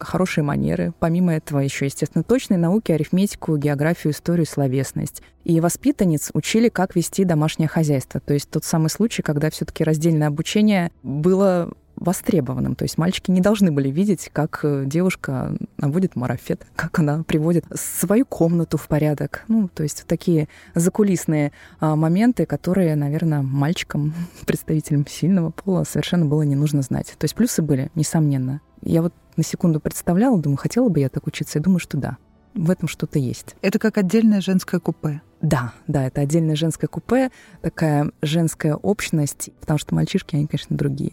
хорошие 0.00 0.42
манеры. 0.42 0.94
Помимо 0.98 1.34
этого 1.34 1.60
еще, 1.60 1.84
естественно, 1.84 2.24
точные 2.24 2.58
науки, 2.58 2.92
арифметику, 2.92 3.56
географию, 3.58 4.12
историю, 4.12 4.46
словесность. 4.46 5.22
И 5.44 5.60
воспитанниц 5.60 6.30
учили, 6.32 6.68
как 6.70 6.96
вести 6.96 7.24
домашнее 7.24 7.68
хозяйство. 7.68 8.20
То 8.20 8.32
есть 8.34 8.48
тот 8.50 8.64
самый 8.64 8.88
случай, 8.88 9.22
когда 9.22 9.50
все-таки 9.50 9.84
раздельное 9.84 10.28
обучение 10.28 10.90
было 11.02 11.70
востребованным. 11.96 12.74
То 12.74 12.84
есть 12.84 12.98
мальчики 12.98 13.30
не 13.30 13.40
должны 13.40 13.72
были 13.72 13.90
видеть, 13.90 14.30
как 14.32 14.60
э, 14.62 14.84
девушка 14.86 15.56
наводит 15.78 16.16
марафет, 16.16 16.66
как 16.76 16.98
она 16.98 17.22
приводит 17.22 17.64
свою 17.74 18.24
комнату 18.24 18.76
в 18.76 18.86
порядок. 18.88 19.44
Ну, 19.48 19.68
то 19.68 19.82
есть 19.82 20.04
такие 20.06 20.48
закулисные 20.74 21.52
а, 21.80 21.96
моменты, 21.96 22.46
которые, 22.46 22.96
наверное, 22.96 23.42
мальчикам, 23.42 24.14
представителям 24.46 25.06
сильного 25.06 25.50
пола, 25.50 25.84
совершенно 25.84 26.26
было 26.26 26.42
не 26.42 26.56
нужно 26.56 26.82
знать. 26.82 27.14
То 27.18 27.24
есть 27.24 27.34
плюсы 27.34 27.62
были, 27.62 27.90
несомненно. 27.94 28.60
Я 28.82 29.02
вот 29.02 29.14
на 29.36 29.42
секунду 29.42 29.80
представляла, 29.80 30.38
думаю, 30.40 30.56
хотела 30.58 30.88
бы 30.88 31.00
я 31.00 31.08
так 31.08 31.26
учиться, 31.26 31.58
и 31.58 31.62
думаю, 31.62 31.78
что 31.78 31.96
да, 31.96 32.18
в 32.54 32.70
этом 32.70 32.88
что-то 32.88 33.18
есть. 33.18 33.56
Это 33.62 33.78
как 33.78 33.98
отдельное 33.98 34.40
женское 34.40 34.80
купе. 34.80 35.20
Да, 35.42 35.74
да, 35.86 36.06
это 36.06 36.22
отдельное 36.22 36.56
женское 36.56 36.88
купе, 36.88 37.30
такая 37.60 38.10
женская 38.22 38.74
общность, 38.74 39.50
потому 39.60 39.78
что 39.78 39.94
мальчишки, 39.94 40.34
они, 40.34 40.46
конечно, 40.46 40.76
другие. 40.76 41.12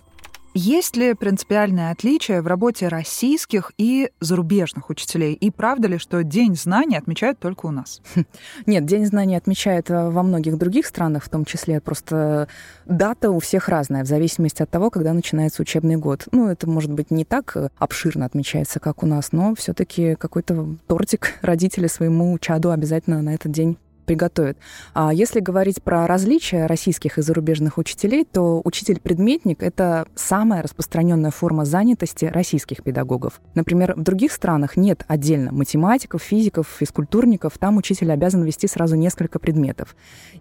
Есть 0.56 0.96
ли 0.96 1.16
принципиальное 1.16 1.92
отличие 1.92 2.42
в 2.44 2.48
работе 2.48 2.88
российских 2.88 3.72
и 3.80 4.12
зарубежных 4.20 4.92
учителей? 4.92 5.34
И 5.34 5.50
правда 5.50 5.88
ли, 5.88 5.98
что 5.98 6.24
День 6.24 6.56
знаний 6.56 6.96
отмечают 6.96 7.40
только 7.40 7.66
у 7.66 7.72
нас? 7.72 8.02
Нет, 8.68 8.86
День 8.86 9.08
знаний 9.08 9.36
отмечают 9.36 9.90
э, 9.90 10.10
во 10.10 10.22
многих 10.22 10.60
других 10.60 10.86
странах, 10.86 11.24
в 11.24 11.30
том 11.30 11.44
числе 11.44 11.82
просто 11.82 12.48
дата 12.86 13.32
у 13.32 13.40
всех 13.40 13.68
разная, 13.68 14.04
в 14.04 14.08
зависимости 14.08 14.62
от 14.62 14.70
того, 14.70 14.92
когда 14.92 15.14
начинается 15.14 15.64
учебный 15.64 15.96
год. 15.96 16.28
Ну, 16.32 16.48
это, 16.48 16.70
может 16.70 16.92
быть, 16.92 17.10
не 17.10 17.26
так 17.26 17.58
э, 17.58 17.70
обширно 17.80 18.26
отмечается, 18.26 18.80
как 18.80 19.02
у 19.02 19.08
нас, 19.08 19.32
но 19.32 19.56
все 19.56 19.74
таки 19.74 20.14
какой-то 20.14 20.76
тортик 20.86 21.34
родители 21.42 21.88
своему 21.88 22.38
чаду 22.38 22.70
обязательно 22.70 23.24
на 23.24 23.34
этот 23.34 23.52
день 23.52 23.78
приготовят. 24.04 24.58
А 24.94 25.14
если 25.14 25.40
говорить 25.40 25.82
про 25.82 26.08
различия 26.08 26.66
российских 26.66 27.18
и 27.18 27.22
зарубежных 27.22 27.78
учителей, 27.78 28.26
то 28.26 28.62
учитель-предметник— 28.64 29.64
это 29.64 30.08
самая 30.16 30.62
распространенная 30.62 31.32
форма 31.32 31.66
занятости 31.66 32.26
российских 32.26 32.84
педагогов. 32.84 33.42
Например, 33.56 33.94
в 33.96 34.02
других 34.02 34.32
странах 34.32 34.78
нет 34.78 35.06
отдельно 35.08 35.52
математиков, 35.52 36.22
физиков, 36.22 36.68
физкультурников. 36.68 37.58
Там 37.58 37.78
учитель 37.78 38.12
обязан 38.12 38.44
вести 38.44 38.68
сразу 38.68 38.96
несколько 38.96 39.40
предметов. 39.40 39.96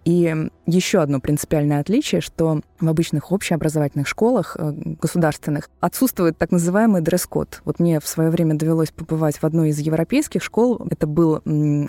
И 0.05 0.49
еще 0.65 1.01
одно 1.01 1.19
принципиальное 1.19 1.79
отличие, 1.79 2.21
что 2.21 2.61
в 2.79 2.87
обычных 2.87 3.31
общеобразовательных 3.31 4.07
школах 4.07 4.57
э, 4.59 4.73
государственных 5.01 5.69
отсутствует 5.79 6.37
так 6.37 6.51
называемый 6.51 7.01
дресс-код. 7.01 7.61
Вот 7.65 7.79
мне 7.79 7.99
в 7.99 8.07
свое 8.07 8.29
время 8.29 8.55
довелось 8.55 8.91
побывать 8.91 9.37
в 9.37 9.43
одной 9.43 9.69
из 9.69 9.79
европейских 9.79 10.43
школ. 10.43 10.85
Это 10.89 11.07
был 11.07 11.41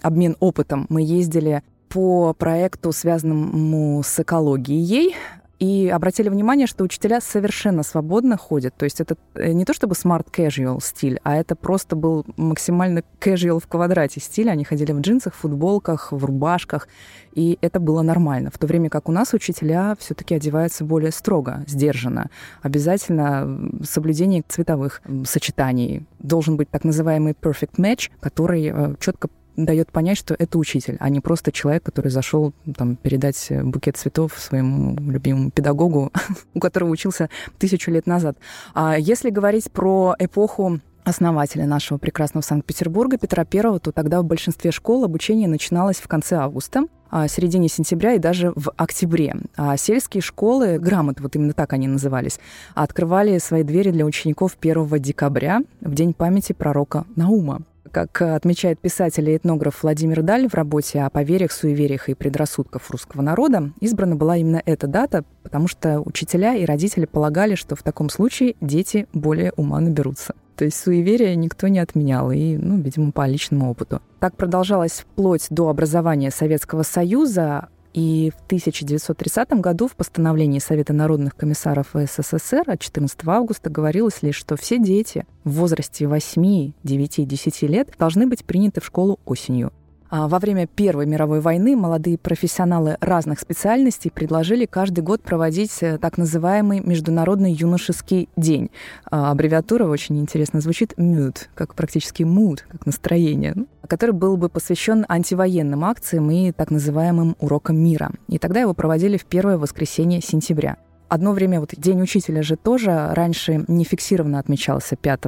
обмен 0.03 0.37
опытом. 0.41 0.87
Мы 0.89 1.03
ездили 1.03 1.63
по 1.95 2.35
проекту, 2.35 2.91
связанному 2.91 4.03
с 4.03 4.19
экологией, 4.19 5.15
и 5.61 5.89
обратили 5.89 6.29
внимание, 6.29 6.67
что 6.67 6.83
учителя 6.83 7.21
совершенно 7.21 7.85
свободно 7.85 8.37
ходят. 8.37 8.75
То 8.77 8.85
есть 8.85 9.01
это 9.01 9.17
э, 9.35 9.53
не 9.53 9.65
то 9.65 9.73
чтобы 9.73 9.95
smart 9.95 10.27
casual 10.33 10.83
стиль, 10.83 11.21
а 11.23 11.37
это 11.37 11.55
просто 11.55 11.95
был 11.95 12.27
максимально 12.37 13.05
casual 13.21 13.61
в 13.61 13.69
квадрате 13.69 14.19
стиль. 14.19 14.51
Они 14.51 14.65
ходили 14.65 14.91
в 14.91 15.01
джинсах, 15.01 15.35
футболках, 15.35 16.11
в 16.11 16.25
рубашках, 16.25 16.89
и 17.33 17.59
это 17.61 17.79
было 17.79 18.03
нормально. 18.03 18.51
В 18.53 18.59
то 18.59 18.67
время 18.67 18.91
как 18.91 19.09
у 19.09 19.13
нас 19.13 19.33
учителя 19.33 19.95
все-таки 20.01 20.35
одеваются 20.35 20.85
более 20.85 21.13
строго, 21.13 21.63
сдержанно. 21.69 22.29
Обязательно 22.61 23.71
соблюдение 23.85 24.43
цветовых 24.49 25.01
сочетаний. 25.25 26.07
Должен 26.19 26.57
быть 26.57 26.69
так 26.71 26.83
называемый 26.83 27.35
perfect 27.41 27.77
match, 27.79 28.11
который 28.21 28.67
э, 28.67 28.95
четко 28.99 29.29
дает 29.57 29.91
понять, 29.91 30.19
что 30.19 30.35
это 30.39 30.59
учитель, 30.59 30.97
а 31.01 31.09
не 31.09 31.21
просто 31.21 31.53
человек, 31.53 31.83
который 31.83 32.11
зашел 32.11 32.53
там, 32.77 32.97
передать 32.97 33.49
букет 33.63 33.97
цветов 33.97 34.39
своему 34.39 34.97
любимому 35.11 35.51
педагогу, 35.51 36.13
у 36.55 36.61
которого 36.61 36.91
учился 36.91 37.31
тысячу 37.59 37.91
лет 37.91 38.07
назад. 38.07 38.37
А 38.75 38.97
если 38.99 39.31
говорить 39.31 39.71
про 39.71 40.15
эпоху 40.19 40.81
основателя 41.05 41.67
нашего 41.67 41.99
прекрасного 41.99 42.43
Санкт-Петербурга 42.43 43.19
Петра 43.19 43.47
I, 43.51 43.79
то 43.79 43.93
тогда 43.93 44.23
в 44.23 44.25
большинстве 44.25 44.73
школ 44.73 45.05
обучение 45.05 45.49
начиналось 45.49 45.99
в 45.99 46.09
конце 46.09 46.37
августа, 46.37 46.87
а, 47.11 47.29
середине 47.29 47.69
сентября 47.69 48.15
и 48.15 48.19
даже 48.19 48.53
в 48.57 48.73
октябре. 48.77 49.37
А 49.57 49.77
сельские 49.77 50.23
школы, 50.23 50.79
грамоты, 50.79 51.23
вот 51.23 51.37
именно 51.37 51.53
так 51.53 51.73
они 51.73 51.87
назывались, 51.87 52.41
открывали 52.75 53.39
свои 53.39 53.63
двери 53.63 53.91
для 53.91 54.05
учеников 54.05 54.57
1 54.61 54.99
декабря, 54.99 55.63
в 55.81 55.95
день 55.95 56.15
памяти 56.15 56.55
пророка 56.55 57.05
Наума. 57.15 57.63
Как 57.91 58.23
отмечает 58.23 58.79
писатель 58.81 59.29
и 59.31 59.37
этнограф 59.37 59.83
Владимир 59.83 60.23
Даль 60.23 60.49
в 60.49 60.55
работе 60.55 61.03
о 61.03 61.11
поверьях, 61.11 61.53
суевериях 61.53 62.09
и 62.09 62.15
предрассудках 62.15 62.89
русского 62.91 63.23
народа, 63.23 63.73
избрана 63.81 64.17
была 64.17 64.37
именно 64.37 64.63
эта 64.65 64.87
дата, 64.87 65.25
потому 65.43 65.69
что 65.69 66.01
учителя 66.01 66.55
и 66.55 66.65
родители 66.65 67.05
полагали, 67.05 67.55
что 67.55 67.77
в 67.77 67.83
таком 67.83 68.09
случае 68.09 68.57
дети 68.61 69.07
более 69.13 69.53
ума 69.53 69.81
наберутся. 69.81 70.35
То 70.57 70.65
есть 70.65 70.79
суеверия 70.79 71.35
никто 71.35 71.69
не 71.69 71.81
отменял, 71.81 72.31
и, 72.31 72.57
ну, 72.57 72.79
видимо, 72.79 73.11
по 73.11 73.27
личному 73.27 73.71
опыту. 73.71 74.01
Так 74.21 74.37
продолжалось 74.37 75.01
вплоть 75.01 75.47
до 75.51 75.69
образования 75.69 76.31
Советского 76.31 76.83
Союза, 76.83 77.69
и 77.95 78.33
в 78.37 78.45
1930 78.47 79.53
году 79.61 79.87
в 79.87 79.95
постановлении 79.95 80.59
Совета 80.59 80.93
народных 80.93 81.37
комиссаров 81.37 81.91
СССР 81.95 82.65
от 82.67 82.81
14 82.81 83.19
августа 83.27 83.71
говорилось 83.71 84.21
лишь, 84.23 84.35
что 84.35 84.57
все 84.57 84.79
дети 84.79 85.25
в 85.45 85.53
возрасте 85.53 86.09
8, 86.09 86.73
9, 86.83 87.29
10 87.29 87.63
лет 87.63 87.95
должны 87.97 88.27
быть 88.27 88.45
приняты 88.45 88.81
в 88.81 88.85
школу 88.85 89.21
осенью. 89.25 89.73
А 90.17 90.29
во 90.29 90.39
время 90.39 90.69
Первой 90.69 91.07
мировой 91.07 91.41
войны 91.41 91.75
молодые 91.75 92.19
профессионалы 92.19 92.97
разных 93.01 93.41
специальностей 93.41 94.13
предложили 94.13 94.65
каждый 94.65 95.01
год 95.01 95.23
проводить 95.23 95.83
э, 95.83 95.99
так 95.99 96.19
называемый 96.19 96.79
Международный 96.79 97.51
юношеский 97.51 98.29
день. 98.37 98.71
А 99.11 99.33
аббревиатура 99.33 99.89
очень 99.89 100.21
интересно 100.21 100.61
звучит 100.61 100.95
«MUD», 100.97 101.49
как 101.57 101.75
практически 101.75 102.23
«mood», 102.23 102.61
как 102.69 102.87
настроение, 102.87 103.55
ну, 103.57 103.67
который 103.89 104.13
был 104.13 104.37
бы 104.37 104.49
посвящен 104.49 105.05
антивоенным 105.09 105.85
акциям 105.85 106.31
и 106.31 106.53
так 106.53 106.71
называемым 106.71 107.35
урокам 107.41 107.77
мира. 107.77 108.13
И 108.29 108.39
тогда 108.39 108.61
его 108.61 108.73
проводили 108.73 109.17
в 109.17 109.25
первое 109.25 109.59
воскресенье 109.59 110.21
сентября. 110.21 110.77
Одно 111.09 111.33
время 111.33 111.59
вот 111.59 111.71
День 111.77 112.01
учителя 112.01 112.45
же 112.45 112.55
тоже 112.55 113.09
раньше 113.11 113.65
не 113.67 113.83
фиксированно 113.83 114.39
отмечался 114.39 114.95
5 114.95 115.27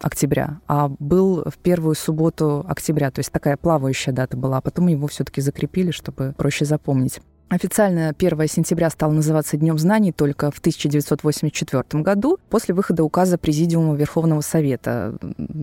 октября, 0.00 0.60
а 0.66 0.88
был 0.98 1.44
в 1.46 1.58
первую 1.58 1.94
субботу 1.94 2.64
октября, 2.68 3.10
то 3.10 3.20
есть 3.20 3.32
такая 3.32 3.56
плавающая 3.56 4.12
дата 4.12 4.36
была, 4.36 4.58
а 4.58 4.60
потом 4.60 4.88
его 4.88 5.06
все-таки 5.06 5.40
закрепили, 5.40 5.90
чтобы 5.90 6.34
проще 6.36 6.64
запомнить. 6.64 7.20
Официально 7.50 8.14
1 8.18 8.46
сентября 8.48 8.90
стал 8.90 9.10
называться 9.10 9.56
Днем 9.56 9.78
знаний 9.78 10.12
только 10.12 10.50
в 10.50 10.58
1984 10.58 12.02
году 12.02 12.38
после 12.50 12.74
выхода 12.74 13.02
указа 13.04 13.38
Президиума 13.38 13.94
Верховного 13.94 14.42
Совета 14.42 15.16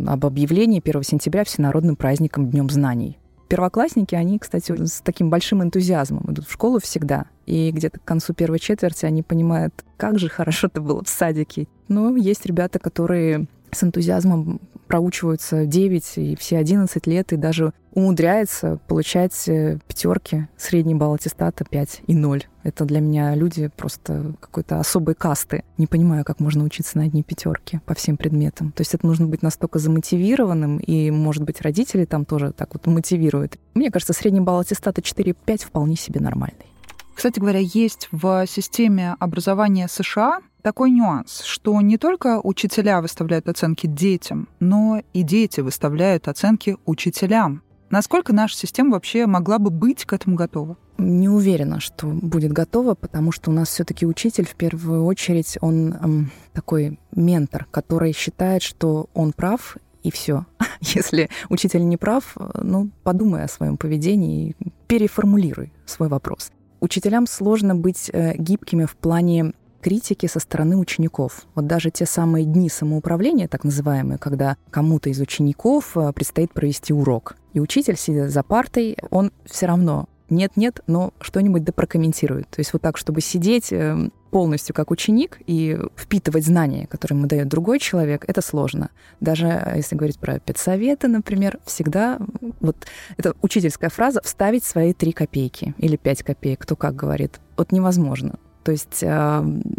об 0.07 0.25
объявлении 0.25 0.81
1 0.83 1.03
сентября 1.03 1.43
всенародным 1.43 1.95
праздником 1.95 2.49
Днем 2.49 2.71
знаний. 2.71 3.19
Первоклассники, 3.47 4.15
они, 4.15 4.39
кстати, 4.39 4.85
с 4.85 5.01
таким 5.01 5.29
большим 5.29 5.61
энтузиазмом 5.61 6.31
идут 6.31 6.47
в 6.47 6.51
школу 6.51 6.79
всегда. 6.79 7.25
И 7.45 7.69
где-то 7.69 7.99
к 7.99 8.03
концу 8.03 8.33
первой 8.33 8.57
четверти 8.57 9.05
они 9.05 9.21
понимают, 9.21 9.85
как 9.97 10.17
же 10.17 10.29
хорошо 10.29 10.65
это 10.65 10.81
было 10.81 11.03
в 11.03 11.09
садике. 11.09 11.67
Но 11.87 12.15
есть 12.17 12.47
ребята, 12.47 12.79
которые 12.79 13.45
с 13.75 13.83
энтузиазмом 13.83 14.59
проучиваются 14.87 15.65
9 15.65 16.17
и 16.17 16.35
все 16.35 16.57
11 16.57 17.07
лет, 17.07 17.33
и 17.33 17.37
даже 17.37 17.73
умудряется 17.93 18.79
получать 18.87 19.47
э, 19.47 19.79
пятерки, 19.87 20.47
средний 20.57 20.95
балл 20.95 21.13
аттестата 21.15 21.63
5 21.63 22.01
и 22.07 22.13
0. 22.13 22.43
Это 22.63 22.85
для 22.85 22.99
меня 22.99 23.33
люди 23.35 23.69
просто 23.75 24.33
какой-то 24.39 24.79
особой 24.79 25.15
касты. 25.15 25.63
Не 25.77 25.87
понимаю, 25.87 26.25
как 26.25 26.39
можно 26.39 26.63
учиться 26.63 26.97
на 26.97 27.05
одни 27.05 27.23
пятерки 27.23 27.79
по 27.85 27.93
всем 27.93 28.17
предметам. 28.17 28.71
То 28.73 28.81
есть 28.81 28.93
это 28.93 29.05
нужно 29.07 29.27
быть 29.27 29.41
настолько 29.41 29.79
замотивированным, 29.79 30.77
и, 30.77 31.09
может 31.09 31.43
быть, 31.43 31.61
родители 31.61 32.05
там 32.05 32.25
тоже 32.25 32.51
так 32.51 32.73
вот 32.73 32.85
мотивируют. 32.85 33.57
Мне 33.73 33.89
кажется, 33.91 34.13
средний 34.13 34.41
балл 34.41 34.59
аттестата 34.59 35.01
4-5 35.01 35.65
вполне 35.65 35.95
себе 35.95 36.19
нормальный. 36.19 36.65
Кстати 37.15 37.39
говоря, 37.39 37.59
есть 37.59 38.09
в 38.11 38.45
системе 38.45 39.15
образования 39.19 39.87
США 39.87 40.41
такой 40.65 40.89
нюанс, 40.89 41.43
что 41.43 41.79
не 41.79 41.99
только 41.99 42.41
учителя 42.43 42.99
выставляют 42.99 43.47
оценки 43.47 43.85
детям, 43.85 44.49
но 44.59 45.03
и 45.13 45.21
дети 45.21 45.61
выставляют 45.61 46.27
оценки 46.27 46.77
учителям. 46.85 47.61
Насколько 47.91 48.33
наша 48.33 48.57
система 48.57 48.93
вообще 48.93 49.27
могла 49.27 49.59
бы 49.59 49.69
быть 49.69 50.05
к 50.05 50.13
этому 50.13 50.35
готова? 50.35 50.75
Не 50.97 51.29
уверена, 51.29 51.79
что 51.79 52.07
будет 52.07 52.51
готова, 52.51 52.95
потому 52.95 53.31
что 53.31 53.51
у 53.51 53.53
нас 53.53 53.69
все-таки 53.69 54.07
учитель 54.07 54.47
в 54.47 54.55
первую 54.55 55.05
очередь 55.05 55.55
он 55.61 55.93
эм, 55.93 56.31
такой 56.51 56.99
ментор, 57.11 57.67
который 57.69 58.11
считает, 58.11 58.63
что 58.63 59.07
он 59.13 59.33
прав 59.33 59.77
и 60.01 60.09
все. 60.09 60.47
Если 60.81 61.29
учитель 61.49 61.87
не 61.87 61.97
прав, 61.97 62.35
ну, 62.55 62.89
подумай 63.03 63.43
о 63.43 63.47
своем 63.47 63.77
поведении 63.77 64.55
и 64.59 64.71
переформулируй 64.87 65.71
свой 65.85 66.09
вопрос. 66.09 66.51
Учителям 66.79 67.27
сложно 67.27 67.75
быть 67.75 68.09
э, 68.11 68.33
гибкими 68.35 68.85
в 68.85 68.95
плане 68.95 69.53
критики 69.85 70.25
со 70.25 70.39
стороны 70.39 70.77
учеников. 70.77 71.45
Вот 71.53 71.67
даже 71.67 71.91
те 71.91 72.07
самые 72.07 72.43
дни 72.43 72.69
самоуправления, 72.69 73.47
так 73.47 73.63
называемые, 73.63 74.17
когда 74.17 74.57
кому-то 74.71 75.11
из 75.11 75.19
учеников 75.19 75.95
э, 75.95 76.11
предстоит 76.11 76.51
провести 76.51 76.91
урок. 76.91 77.35
И 77.53 77.59
учитель, 77.59 77.95
сидя 77.95 78.27
за 78.27 78.41
партой, 78.41 78.97
он 79.11 79.31
все 79.45 79.67
равно 79.67 80.09
нет-нет, 80.31 80.79
но 80.87 81.13
что-нибудь 81.21 81.63
да 81.63 81.71
прокомментирует. 81.71 82.49
То 82.49 82.61
есть 82.61 82.73
вот 82.73 82.81
так, 82.81 82.97
чтобы 82.97 83.21
сидеть 83.21 83.71
эм, 83.71 84.11
полностью 84.31 84.73
как 84.73 84.89
ученик 84.89 85.37
и 85.45 85.77
впитывать 85.95 86.45
знания, 86.45 86.87
которые 86.87 87.19
ему 87.19 87.27
дает 87.27 87.47
другой 87.47 87.77
человек, 87.77 88.25
это 88.27 88.41
сложно. 88.41 88.89
Даже 89.19 89.45
э, 89.45 89.73
если 89.75 89.95
говорить 89.95 90.17
про 90.17 90.39
педсоветы, 90.39 91.07
например, 91.07 91.59
всегда 91.63 92.17
вот 92.59 92.75
это 93.17 93.35
учительская 93.43 93.91
фраза 93.91 94.19
«вставить 94.23 94.63
свои 94.63 94.93
три 94.93 95.11
копейки» 95.11 95.75
или 95.77 95.95
пять 95.95 96.23
копеек, 96.23 96.61
кто 96.61 96.75
как 96.75 96.95
говорит. 96.95 97.39
Вот 97.55 97.71
невозможно. 97.71 98.39
То 98.65 98.71
есть, 98.73 98.97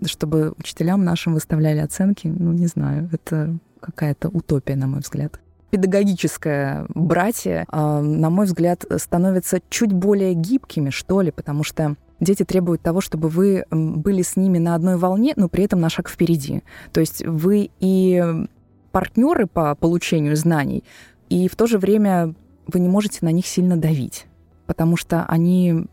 чтобы 0.09 0.55
учителям 0.59 1.05
нашим 1.05 1.35
выставляли 1.35 1.81
оценки, 1.81 2.29
ну, 2.29 2.53
не 2.53 2.69
знаю, 2.69 3.11
это 3.13 3.59
какая-то 3.81 4.29
утопия, 4.29 4.77
на 4.77 4.87
мой 4.87 5.01
взгляд 5.01 5.41
педагогическое 5.71 6.87
братье, 6.95 7.67
на 7.71 8.31
мой 8.31 8.47
взгляд, 8.47 8.85
становятся 8.97 9.61
чуть 9.69 9.93
более 9.93 10.33
гибкими, 10.33 10.91
что 10.91 11.21
ли, 11.21 11.31
потому 11.31 11.65
что 11.65 11.97
дети 12.21 12.45
требуют 12.45 12.81
того, 12.83 13.01
чтобы 13.01 13.29
вы 13.29 13.65
были 13.71 14.23
с 14.23 14.37
ними 14.37 14.59
на 14.59 14.75
одной 14.75 14.97
волне, 14.97 15.35
но 15.37 15.49
при 15.49 15.65
этом 15.65 15.81
на 15.81 15.91
шаг 15.91 16.09
впереди. 16.09 16.63
То 16.93 17.01
есть 17.01 17.27
вы 17.27 17.71
и 17.81 18.25
партнеры 18.93 19.47
по 19.47 19.75
получению 19.75 20.37
знаний, 20.37 20.85
и 21.29 21.49
в 21.49 21.57
то 21.57 21.67
же 21.67 21.79
время 21.79 22.35
вы 22.69 22.81
не 22.81 22.89
можете 22.89 23.19
на 23.23 23.33
них 23.33 23.47
сильно 23.47 23.77
давить, 23.77 24.27
потому 24.67 24.97
что 24.97 25.27
они, 25.27 25.85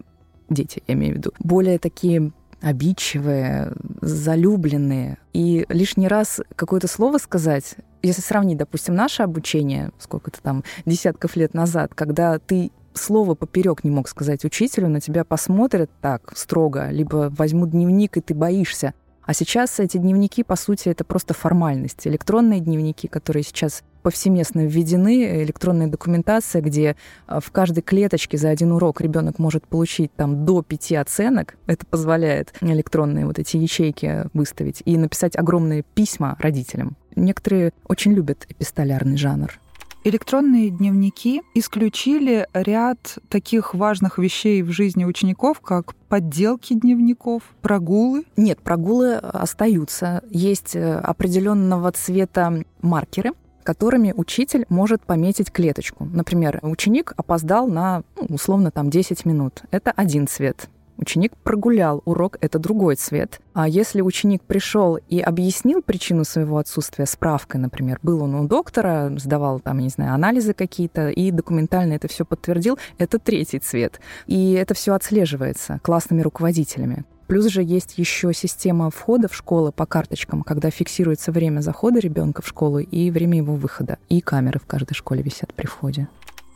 дети, 0.49 0.81
я 0.87 0.93
имею 0.93 1.15
в 1.15 1.17
виду, 1.17 1.31
более 1.39 1.77
такие 1.79 2.31
обидчивые, 2.63 3.73
залюбленные. 4.01 5.17
И 5.33 5.65
лишний 5.69 6.07
раз 6.07 6.41
какое-то 6.55 6.87
слово 6.87 7.17
сказать, 7.17 7.75
если 8.01 8.21
сравнить, 8.21 8.57
допустим, 8.57 8.95
наше 8.95 9.21
обучение, 9.21 9.91
сколько-то 9.99 10.41
там 10.41 10.63
десятков 10.85 11.35
лет 11.35 11.53
назад, 11.53 11.93
когда 11.93 12.39
ты 12.39 12.71
слово 12.93 13.35
поперек 13.35 13.83
не 13.83 13.91
мог 13.91 14.07
сказать 14.07 14.45
учителю, 14.45 14.87
на 14.87 15.01
тебя 15.01 15.25
посмотрят 15.25 15.91
так 16.01 16.35
строго, 16.37 16.89
либо 16.89 17.31
возьмут 17.35 17.71
дневник, 17.71 18.17
и 18.17 18.21
ты 18.21 18.33
боишься. 18.33 18.93
А 19.23 19.33
сейчас 19.33 19.79
эти 19.79 19.97
дневники, 19.97 20.43
по 20.43 20.55
сути, 20.55 20.89
это 20.89 21.03
просто 21.03 21.33
формальность. 21.33 22.07
Электронные 22.07 22.59
дневники, 22.59 23.07
которые 23.07 23.43
сейчас 23.43 23.83
повсеместно 24.03 24.65
введены, 24.65 25.43
электронная 25.43 25.87
документация, 25.87 26.61
где 26.61 26.95
а, 27.25 27.39
в 27.39 27.49
каждой 27.51 27.81
клеточке 27.81 28.37
за 28.37 28.49
один 28.49 28.71
урок 28.73 29.01
ребенок 29.01 29.39
может 29.39 29.65
получить 29.65 30.13
там 30.15 30.45
до 30.45 30.61
пяти 30.61 30.95
оценок. 30.95 31.55
Это 31.65 31.85
позволяет 31.85 32.53
электронные 32.61 33.25
вот 33.25 33.39
эти 33.39 33.57
ячейки 33.57 34.25
выставить 34.33 34.83
и 34.85 34.97
написать 34.97 35.35
огромные 35.35 35.83
письма 35.95 36.35
родителям. 36.39 36.95
Некоторые 37.15 37.71
очень 37.87 38.13
любят 38.13 38.45
эпистолярный 38.49 39.17
жанр. 39.17 39.59
Электронные 40.05 40.69
дневники 40.69 41.43
исключили 41.53 42.45
ряд 42.53 43.19
таких 43.29 43.73
важных 43.73 44.17
вещей 44.17 44.61
в 44.61 44.69
жизни 44.69 45.05
учеников, 45.05 45.61
как 45.61 45.95
подделки 46.09 46.73
дневников, 46.73 47.43
прогулы. 47.61 48.25
Нет, 48.35 48.59
прогулы 48.59 49.15
остаются. 49.15 50.21
Есть 50.29 50.75
э, 50.75 50.95
определенного 50.95 51.93
цвета 51.93 52.65
маркеры, 52.81 53.31
которыми 53.63 54.13
учитель 54.15 54.65
может 54.69 55.01
пометить 55.01 55.51
клеточку. 55.51 56.05
Например, 56.05 56.59
ученик 56.61 57.13
опоздал 57.17 57.67
на, 57.67 58.03
ну, 58.15 58.35
условно, 58.35 58.71
там 58.71 58.89
10 58.89 59.25
минут. 59.25 59.63
Это 59.71 59.91
один 59.91 60.27
цвет. 60.27 60.69
Ученик 60.97 61.35
прогулял 61.37 62.01
урок, 62.05 62.37
это 62.39 62.59
другой 62.59 62.95
цвет. 62.95 63.41
А 63.53 63.67
если 63.67 64.01
ученик 64.01 64.43
пришел 64.43 64.97
и 65.09 65.19
объяснил 65.19 65.81
причину 65.81 66.23
своего 66.23 66.59
отсутствия 66.59 67.05
справкой, 67.05 67.59
например, 67.59 67.99
был 68.03 68.21
он 68.21 68.35
у 68.35 68.47
доктора, 68.47 69.11
сдавал 69.17 69.59
там, 69.59 69.79
не 69.79 69.89
знаю, 69.89 70.13
анализы 70.13 70.53
какие-то, 70.53 71.09
и 71.09 71.31
документально 71.31 71.93
это 71.93 72.07
все 72.07 72.25
подтвердил, 72.25 72.77
это 72.99 73.17
третий 73.19 73.59
цвет. 73.59 73.99
И 74.27 74.53
это 74.53 74.73
все 74.75 74.93
отслеживается 74.93 75.79
классными 75.81 76.21
руководителями. 76.21 77.05
Плюс 77.27 77.45
же 77.47 77.63
есть 77.63 77.97
еще 77.97 78.33
система 78.33 78.89
входа 78.89 79.27
в 79.27 79.35
школы 79.35 79.71
по 79.71 79.85
карточкам, 79.85 80.43
когда 80.43 80.69
фиксируется 80.69 81.31
время 81.31 81.61
захода 81.61 81.99
ребенка 81.99 82.41
в 82.41 82.47
школу 82.47 82.79
и 82.79 83.11
время 83.11 83.37
его 83.37 83.55
выхода. 83.55 83.97
И 84.09 84.21
камеры 84.21 84.59
в 84.59 84.65
каждой 84.65 84.93
школе 84.93 85.23
висят 85.23 85.53
при 85.53 85.65
входе. 85.65 86.07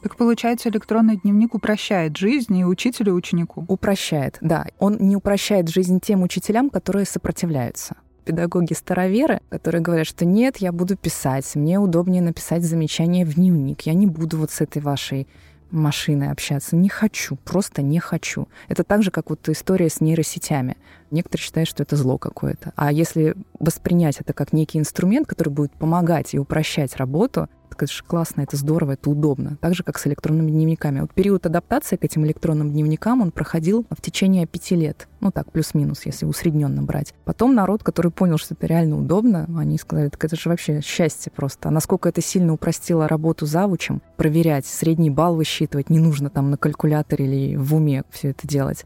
Так 0.04 0.16
получается, 0.16 0.70
электронный 0.70 1.18
дневник 1.18 1.56
упрощает 1.56 2.16
жизнь 2.16 2.56
и 2.58 2.66
учителю, 2.66 3.14
и 3.14 3.16
ученику? 3.16 3.66
Упрощает, 3.68 4.38
да. 4.42 4.66
Он 4.80 4.98
не 5.00 5.16
упрощает 5.16 5.70
жизнь 5.70 6.00
тем 6.00 6.22
учителям, 6.22 6.70
которые 6.70 7.06
сопротивляются 7.06 7.96
педагоги-староверы, 8.28 9.40
которые 9.50 9.82
говорят, 9.82 10.06
что 10.06 10.26
нет, 10.26 10.58
я 10.58 10.74
буду 10.74 10.98
писать, 10.98 11.56
мне 11.56 11.80
удобнее 11.80 12.22
написать 12.22 12.62
замечание 12.62 13.26
в 13.26 13.36
дневник, 13.36 13.84
я 13.84 13.94
не 13.94 14.06
буду 14.06 14.38
вот 14.38 14.52
с 14.52 14.60
этой 14.60 14.82
вашей 14.82 15.28
машиной 15.72 16.32
общаться. 16.32 16.76
Не 16.76 16.90
хочу, 16.90 17.36
просто 17.36 17.82
не 17.82 18.00
хочу. 18.00 18.48
Это 18.68 18.84
так 18.84 19.04
же, 19.04 19.12
как 19.12 19.30
вот 19.30 19.48
история 19.50 19.90
с 19.90 20.02
нейросетями. 20.02 20.78
Некоторые 21.12 21.46
считают, 21.46 21.70
что 21.70 21.84
это 21.84 21.96
зло 21.96 22.18
какое-то. 22.18 22.74
А 22.76 22.92
если 22.92 23.36
воспринять 23.60 24.20
это 24.20 24.34
как 24.34 24.54
некий 24.54 24.80
инструмент, 24.80 25.28
который 25.28 25.50
будет 25.50 25.72
помогать 25.74 26.34
и 26.34 26.40
упрощать 26.40 26.96
работу, 26.98 27.50
это 27.84 27.92
же 27.92 28.04
классно, 28.04 28.42
это 28.42 28.58
здорово, 28.58 28.94
это 28.94 29.10
удобно. 29.10 29.58
Так 29.62 29.76
же, 29.76 29.84
как 29.84 29.98
с 29.98 30.08
электронными 30.08 30.52
дневниками. 30.52 31.02
Вот 31.02 31.14
период 31.14 31.46
адаптации 31.46 31.96
к 31.96 32.04
этим 32.04 32.26
электронным 32.26 32.72
дневникам, 32.72 33.22
он 33.22 33.32
проходил 33.32 33.86
в 33.90 34.02
течение 34.02 34.46
пяти 34.46 34.76
лет. 34.76 35.08
Ну 35.20 35.32
так, 35.32 35.52
плюс-минус, 35.52 36.06
если 36.06 36.26
усредненно 36.26 36.84
брать. 36.84 37.14
Потом 37.26 37.56
народ, 37.56 37.84
который 37.84 38.12
понял, 38.12 38.38
что 38.38 38.54
это 38.54 38.68
реально 38.68 38.98
удобно, 38.98 39.48
они 39.58 39.78
сказали, 39.78 40.10
так 40.10 40.24
это 40.24 40.36
же 40.36 40.50
вообще 40.50 40.82
счастье 40.82 41.32
просто. 41.36 41.70
А 41.70 41.72
насколько 41.72 42.10
это 42.10 42.22
сильно 42.22 42.54
упростило 42.54 43.08
работу 43.08 43.46
завучем, 43.46 44.02
проверять, 44.16 44.66
средний 44.66 45.10
балл 45.10 45.36
высчитывать, 45.36 45.90
не 45.90 46.00
нужно 46.00 46.30
там 46.30 46.52
на 46.52 46.58
калькуляторе 46.58 47.26
или 47.26 47.56
в 47.56 47.76
уме 47.76 48.04
все 48.12 48.30
это 48.30 48.48
делать 48.48 48.86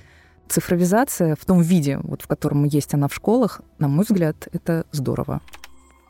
цифровизация 0.52 1.36
в 1.40 1.46
том 1.46 1.62
виде, 1.62 1.98
вот 2.04 2.24
в 2.24 2.28
котором 2.28 2.66
есть 2.66 2.94
она 2.94 3.08
в 3.08 3.14
школах, 3.14 3.62
на 3.80 3.88
мой 3.88 4.06
взгляд, 4.08 4.50
это 4.52 4.86
здорово. 4.92 5.42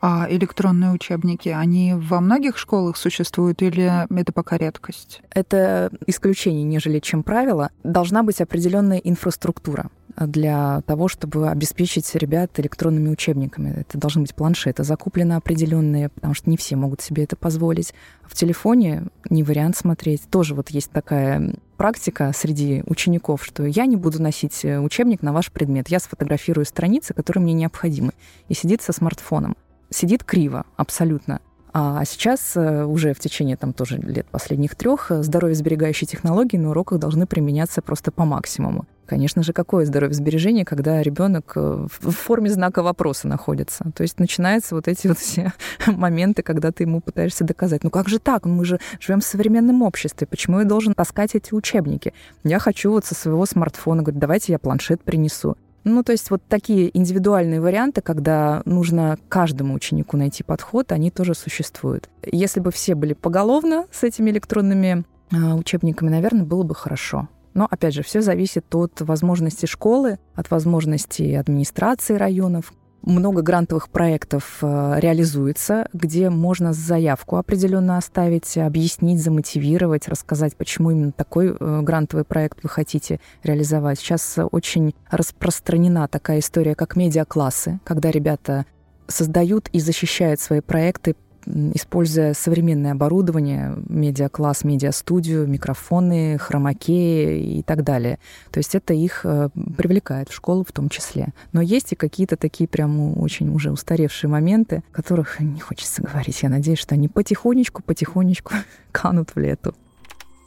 А 0.04 0.26
электронные 0.28 0.90
учебники, 0.90 1.48
они 1.48 1.94
во 1.94 2.20
многих 2.20 2.58
школах 2.58 2.96
существуют 2.96 3.62
или 3.62 4.04
это 4.20 4.32
пока 4.32 4.58
редкость? 4.58 5.22
Это 5.30 5.92
исключение, 6.08 6.64
нежели 6.64 6.98
чем 6.98 7.22
правило. 7.22 7.70
Должна 7.84 8.24
быть 8.24 8.40
определенная 8.40 8.98
инфраструктура 8.98 9.90
для 10.16 10.82
того, 10.86 11.06
чтобы 11.06 11.48
обеспечить 11.48 12.12
ребят 12.16 12.58
электронными 12.58 13.10
учебниками. 13.10 13.76
Это 13.78 13.96
должны 13.96 14.22
быть 14.22 14.34
планшеты, 14.34 14.82
закуплены 14.82 15.34
определенные, 15.34 16.08
потому 16.08 16.34
что 16.34 16.50
не 16.50 16.56
все 16.56 16.74
могут 16.74 17.00
себе 17.00 17.22
это 17.22 17.36
позволить. 17.36 17.94
В 18.24 18.34
телефоне 18.34 19.04
не 19.30 19.44
вариант 19.44 19.76
смотреть. 19.76 20.22
Тоже 20.28 20.56
вот 20.56 20.70
есть 20.70 20.90
такая 20.90 21.54
практика 21.76 22.32
среди 22.34 22.82
учеников, 22.86 23.44
что 23.44 23.64
я 23.64 23.86
не 23.86 23.96
буду 23.96 24.20
носить 24.20 24.64
учебник 24.64 25.22
на 25.22 25.32
ваш 25.32 25.52
предмет. 25.52 25.90
Я 25.90 26.00
сфотографирую 26.00 26.66
страницы, 26.66 27.14
которые 27.14 27.44
мне 27.44 27.52
необходимы. 27.52 28.14
И 28.48 28.54
сидит 28.54 28.82
со 28.82 28.92
смартфоном 28.92 29.56
сидит 29.92 30.24
криво 30.24 30.64
абсолютно. 30.76 31.40
А 31.74 32.04
сейчас 32.04 32.52
э, 32.54 32.84
уже 32.84 33.14
в 33.14 33.18
течение 33.18 33.56
там 33.56 33.72
тоже 33.72 33.96
лет 33.96 34.26
последних 34.26 34.74
трех 34.74 35.10
э, 35.10 35.22
здоровье 35.22 35.54
сберегающие 35.54 36.06
технологии 36.06 36.58
на 36.58 36.70
уроках 36.70 36.98
должны 36.98 37.26
применяться 37.26 37.80
просто 37.80 38.12
по 38.12 38.26
максимуму. 38.26 38.84
Конечно 39.06 39.42
же, 39.42 39.54
какое 39.54 39.86
здоровье 39.86 40.14
сбережения, 40.14 40.66
когда 40.66 41.02
ребенок 41.02 41.52
э, 41.56 41.86
в 41.88 42.10
форме 42.10 42.50
знака 42.50 42.82
вопроса 42.82 43.26
находится. 43.26 43.90
То 43.94 44.02
есть 44.02 44.18
начинаются 44.20 44.74
вот 44.74 44.86
эти 44.86 45.06
вот 45.06 45.18
все 45.18 45.54
моменты, 45.86 46.42
когда 46.42 46.72
ты 46.72 46.82
ему 46.82 47.00
пытаешься 47.00 47.44
доказать, 47.44 47.84
ну 47.84 47.90
как 47.90 48.06
же 48.06 48.18
так, 48.18 48.44
мы 48.44 48.66
же 48.66 48.78
живем 49.00 49.20
в 49.20 49.24
современном 49.24 49.80
обществе, 49.80 50.26
почему 50.26 50.58
я 50.58 50.66
должен 50.66 50.92
таскать 50.92 51.34
эти 51.34 51.54
учебники? 51.54 52.12
Я 52.44 52.58
хочу 52.58 52.92
вот 52.92 53.06
со 53.06 53.14
своего 53.14 53.46
смартфона, 53.46 54.02
говорить, 54.02 54.20
давайте 54.20 54.52
я 54.52 54.58
планшет 54.58 55.02
принесу. 55.02 55.56
Ну, 55.84 56.02
то 56.02 56.12
есть 56.12 56.30
вот 56.30 56.42
такие 56.48 56.96
индивидуальные 56.96 57.60
варианты, 57.60 58.02
когда 58.02 58.62
нужно 58.64 59.18
каждому 59.28 59.74
ученику 59.74 60.16
найти 60.16 60.42
подход, 60.42 60.92
они 60.92 61.10
тоже 61.10 61.34
существуют. 61.34 62.08
Если 62.24 62.60
бы 62.60 62.70
все 62.70 62.94
были 62.94 63.14
поголовно 63.14 63.86
с 63.90 64.04
этими 64.04 64.30
электронными 64.30 65.04
э, 65.32 65.36
учебниками, 65.54 66.08
наверное, 66.08 66.44
было 66.44 66.62
бы 66.62 66.74
хорошо. 66.74 67.28
Но, 67.54 67.66
опять 67.70 67.94
же, 67.94 68.02
все 68.02 68.22
зависит 68.22 68.74
от 68.74 69.00
возможности 69.00 69.66
школы, 69.66 70.18
от 70.34 70.50
возможности 70.50 71.34
администрации 71.34 72.14
районов, 72.14 72.72
много 73.02 73.42
грантовых 73.42 73.88
проектов 73.88 74.58
э, 74.62 74.94
реализуется, 74.98 75.88
где 75.92 76.30
можно 76.30 76.72
заявку 76.72 77.36
определенно 77.36 77.98
оставить, 77.98 78.56
объяснить, 78.56 79.22
замотивировать, 79.22 80.08
рассказать, 80.08 80.56
почему 80.56 80.90
именно 80.90 81.12
такой 81.12 81.48
э, 81.48 81.80
грантовый 81.82 82.24
проект 82.24 82.62
вы 82.62 82.68
хотите 82.68 83.20
реализовать. 83.42 83.98
Сейчас 83.98 84.38
очень 84.50 84.94
распространена 85.10 86.08
такая 86.08 86.38
история, 86.38 86.74
как 86.74 86.96
медиаклассы, 86.96 87.80
когда 87.84 88.10
ребята 88.10 88.66
создают 89.08 89.68
и 89.68 89.80
защищают 89.80 90.40
свои 90.40 90.60
проекты 90.60 91.16
используя 91.46 92.34
современное 92.34 92.92
оборудование, 92.92 93.76
медиакласс, 93.88 94.64
медиастудию, 94.64 95.46
микрофоны, 95.46 96.38
хромакеи 96.38 97.58
и 97.58 97.62
так 97.62 97.84
далее. 97.84 98.18
То 98.50 98.58
есть 98.58 98.74
это 98.74 98.94
их 98.94 99.22
э, 99.24 99.48
привлекает 99.76 100.28
в 100.28 100.34
школу 100.34 100.64
в 100.66 100.72
том 100.72 100.88
числе. 100.88 101.28
Но 101.52 101.60
есть 101.60 101.92
и 101.92 101.96
какие-то 101.96 102.36
такие 102.36 102.68
прям 102.68 103.18
очень 103.20 103.52
уже 103.54 103.70
устаревшие 103.70 104.30
моменты, 104.30 104.82
о 104.92 104.96
которых 104.96 105.40
не 105.40 105.60
хочется 105.60 106.02
говорить. 106.02 106.42
Я 106.42 106.48
надеюсь, 106.48 106.78
что 106.78 106.94
они 106.94 107.08
потихонечку-потихонечку 107.08 108.54
канут 108.92 109.30
в 109.34 109.38
лету. 109.38 109.74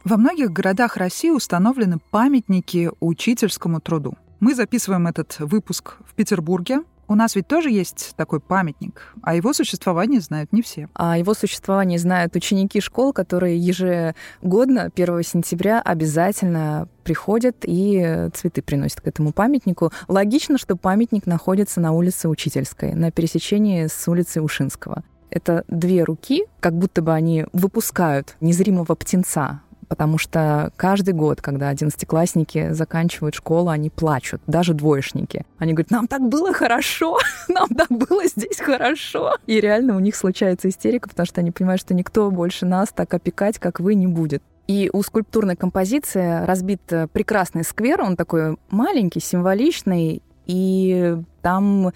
Во 0.04 0.16
многих 0.16 0.52
городах 0.52 0.96
России 0.96 1.30
установлены 1.30 1.98
памятники 2.10 2.90
учительскому 3.00 3.80
труду. 3.80 4.14
Мы 4.38 4.54
записываем 4.54 5.06
этот 5.06 5.36
выпуск 5.40 5.96
в 6.06 6.14
Петербурге, 6.14 6.82
у 7.08 7.14
нас 7.14 7.36
ведь 7.36 7.46
тоже 7.46 7.70
есть 7.70 8.14
такой 8.16 8.40
памятник, 8.40 9.14
а 9.22 9.34
его 9.34 9.52
существование 9.52 10.20
знают 10.20 10.52
не 10.52 10.62
все. 10.62 10.88
А 10.94 11.18
его 11.18 11.34
существование 11.34 11.98
знают 11.98 12.34
ученики 12.36 12.80
школ, 12.80 13.12
которые 13.12 13.58
ежегодно 13.58 14.90
1 14.94 15.22
сентября 15.22 15.80
обязательно 15.80 16.88
приходят 17.04 17.56
и 17.62 18.28
цветы 18.34 18.62
приносят 18.62 19.00
к 19.00 19.06
этому 19.06 19.32
памятнику. 19.32 19.92
Логично, 20.08 20.58
что 20.58 20.76
памятник 20.76 21.26
находится 21.26 21.80
на 21.80 21.92
улице 21.92 22.28
Учительской, 22.28 22.94
на 22.94 23.10
пересечении 23.10 23.86
с 23.86 24.08
улицей 24.08 24.42
Ушинского. 24.42 25.04
Это 25.30 25.64
две 25.68 26.04
руки, 26.04 26.44
как 26.60 26.74
будто 26.74 27.02
бы 27.02 27.12
они 27.12 27.46
выпускают 27.52 28.36
незримого 28.40 28.94
птенца 28.94 29.60
потому 29.88 30.18
что 30.18 30.72
каждый 30.76 31.14
год, 31.14 31.40
когда 31.40 31.68
одиннадцатиклассники 31.68 32.72
заканчивают 32.72 33.34
школу, 33.34 33.68
они 33.70 33.90
плачут, 33.90 34.40
даже 34.46 34.74
двоечники. 34.74 35.44
Они 35.58 35.72
говорят, 35.72 35.90
нам 35.90 36.06
так 36.08 36.28
было 36.28 36.52
хорошо, 36.52 37.18
нам 37.48 37.68
так 37.68 37.88
было 37.90 38.26
здесь 38.26 38.58
хорошо. 38.58 39.36
И 39.46 39.60
реально 39.60 39.96
у 39.96 40.00
них 40.00 40.16
случается 40.16 40.68
истерика, 40.68 41.08
потому 41.08 41.26
что 41.26 41.40
они 41.40 41.50
понимают, 41.50 41.80
что 41.80 41.94
никто 41.94 42.30
больше 42.30 42.66
нас 42.66 42.88
так 42.94 43.12
опекать, 43.14 43.58
как 43.58 43.80
вы, 43.80 43.94
не 43.94 44.06
будет. 44.06 44.42
И 44.66 44.90
у 44.92 45.02
скульптурной 45.02 45.54
композиции 45.54 46.44
разбит 46.44 46.80
э, 46.92 47.06
прекрасный 47.06 47.62
сквер, 47.62 48.02
он 48.02 48.16
такой 48.16 48.56
маленький, 48.68 49.20
символичный, 49.20 50.22
и 50.46 51.16
там 51.42 51.92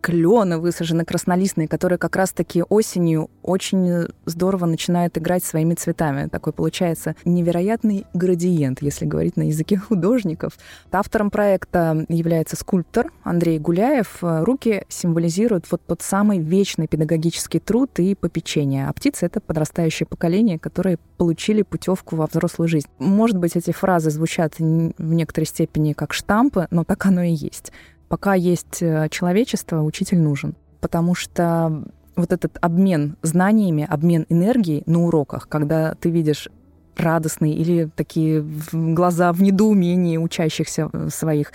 клены 0.00 0.58
высажены 0.58 1.04
краснолистные, 1.04 1.68
которые 1.68 1.98
как 1.98 2.16
раз-таки 2.16 2.62
осенью 2.62 3.30
очень 3.42 4.08
здорово 4.26 4.66
начинают 4.66 5.16
играть 5.18 5.44
своими 5.44 5.74
цветами. 5.74 6.28
Такой 6.28 6.52
получается 6.52 7.14
невероятный 7.24 8.06
градиент, 8.14 8.82
если 8.82 9.04
говорить 9.04 9.36
на 9.36 9.48
языке 9.48 9.76
художников. 9.88 10.54
Автором 10.90 11.30
проекта 11.30 12.04
является 12.08 12.56
скульптор 12.56 13.12
Андрей 13.22 13.58
Гуляев. 13.58 14.18
Руки 14.20 14.84
символизируют 14.88 15.66
вот 15.70 15.82
тот 15.86 16.02
самый 16.02 16.38
вечный 16.38 16.86
педагогический 16.86 17.58
труд 17.58 17.98
и 17.98 18.14
попечение. 18.14 18.88
А 18.88 18.92
птицы— 18.92 19.26
это 19.26 19.40
подрастающее 19.40 20.06
поколение, 20.06 20.58
которые 20.58 20.98
получили 21.16 21.62
путевку 21.62 22.16
во 22.16 22.26
взрослую 22.26 22.68
жизнь. 22.68 22.88
Может 22.98 23.36
быть, 23.36 23.56
эти 23.56 23.72
фразы 23.72 24.10
звучат 24.10 24.58
в 24.58 25.12
некоторой 25.12 25.46
степени 25.46 25.92
как 25.92 26.12
штампы, 26.12 26.66
но 26.70 26.84
так 26.84 27.04
оно 27.06 27.22
и 27.22 27.32
есть 27.32 27.72
пока 28.10 28.34
есть 28.34 28.82
э, 28.82 29.08
человечество, 29.08 29.82
учитель 29.82 30.18
нужен. 30.18 30.56
Потому 30.80 31.14
что 31.14 31.84
вот 32.16 32.32
этот 32.32 32.58
обмен 32.60 33.16
знаниями, 33.22 33.86
обмен 33.88 34.26
энергией 34.28 34.82
на 34.86 35.04
уроках, 35.04 35.48
когда 35.48 35.94
ты 35.94 36.10
видишь 36.10 36.48
радостные 36.96 37.54
или 37.54 37.88
такие 37.94 38.44
глаза 38.72 39.32
в 39.32 39.40
недоумении 39.40 40.16
учащихся 40.16 40.90
э, 40.92 41.08
своих, 41.08 41.52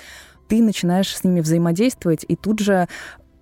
ты 0.48 0.64
начинаешь 0.64 1.14
с 1.14 1.26
ними 1.26 1.42
взаимодействовать 1.42 2.24
и 2.26 2.38
тут 2.38 2.60
же 2.60 2.88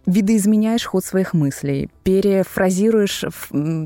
видоизменяешь 0.08 0.86
ход 0.86 1.06
своих 1.06 1.34
мыслей, 1.34 1.92
перефразируешь 2.04 3.24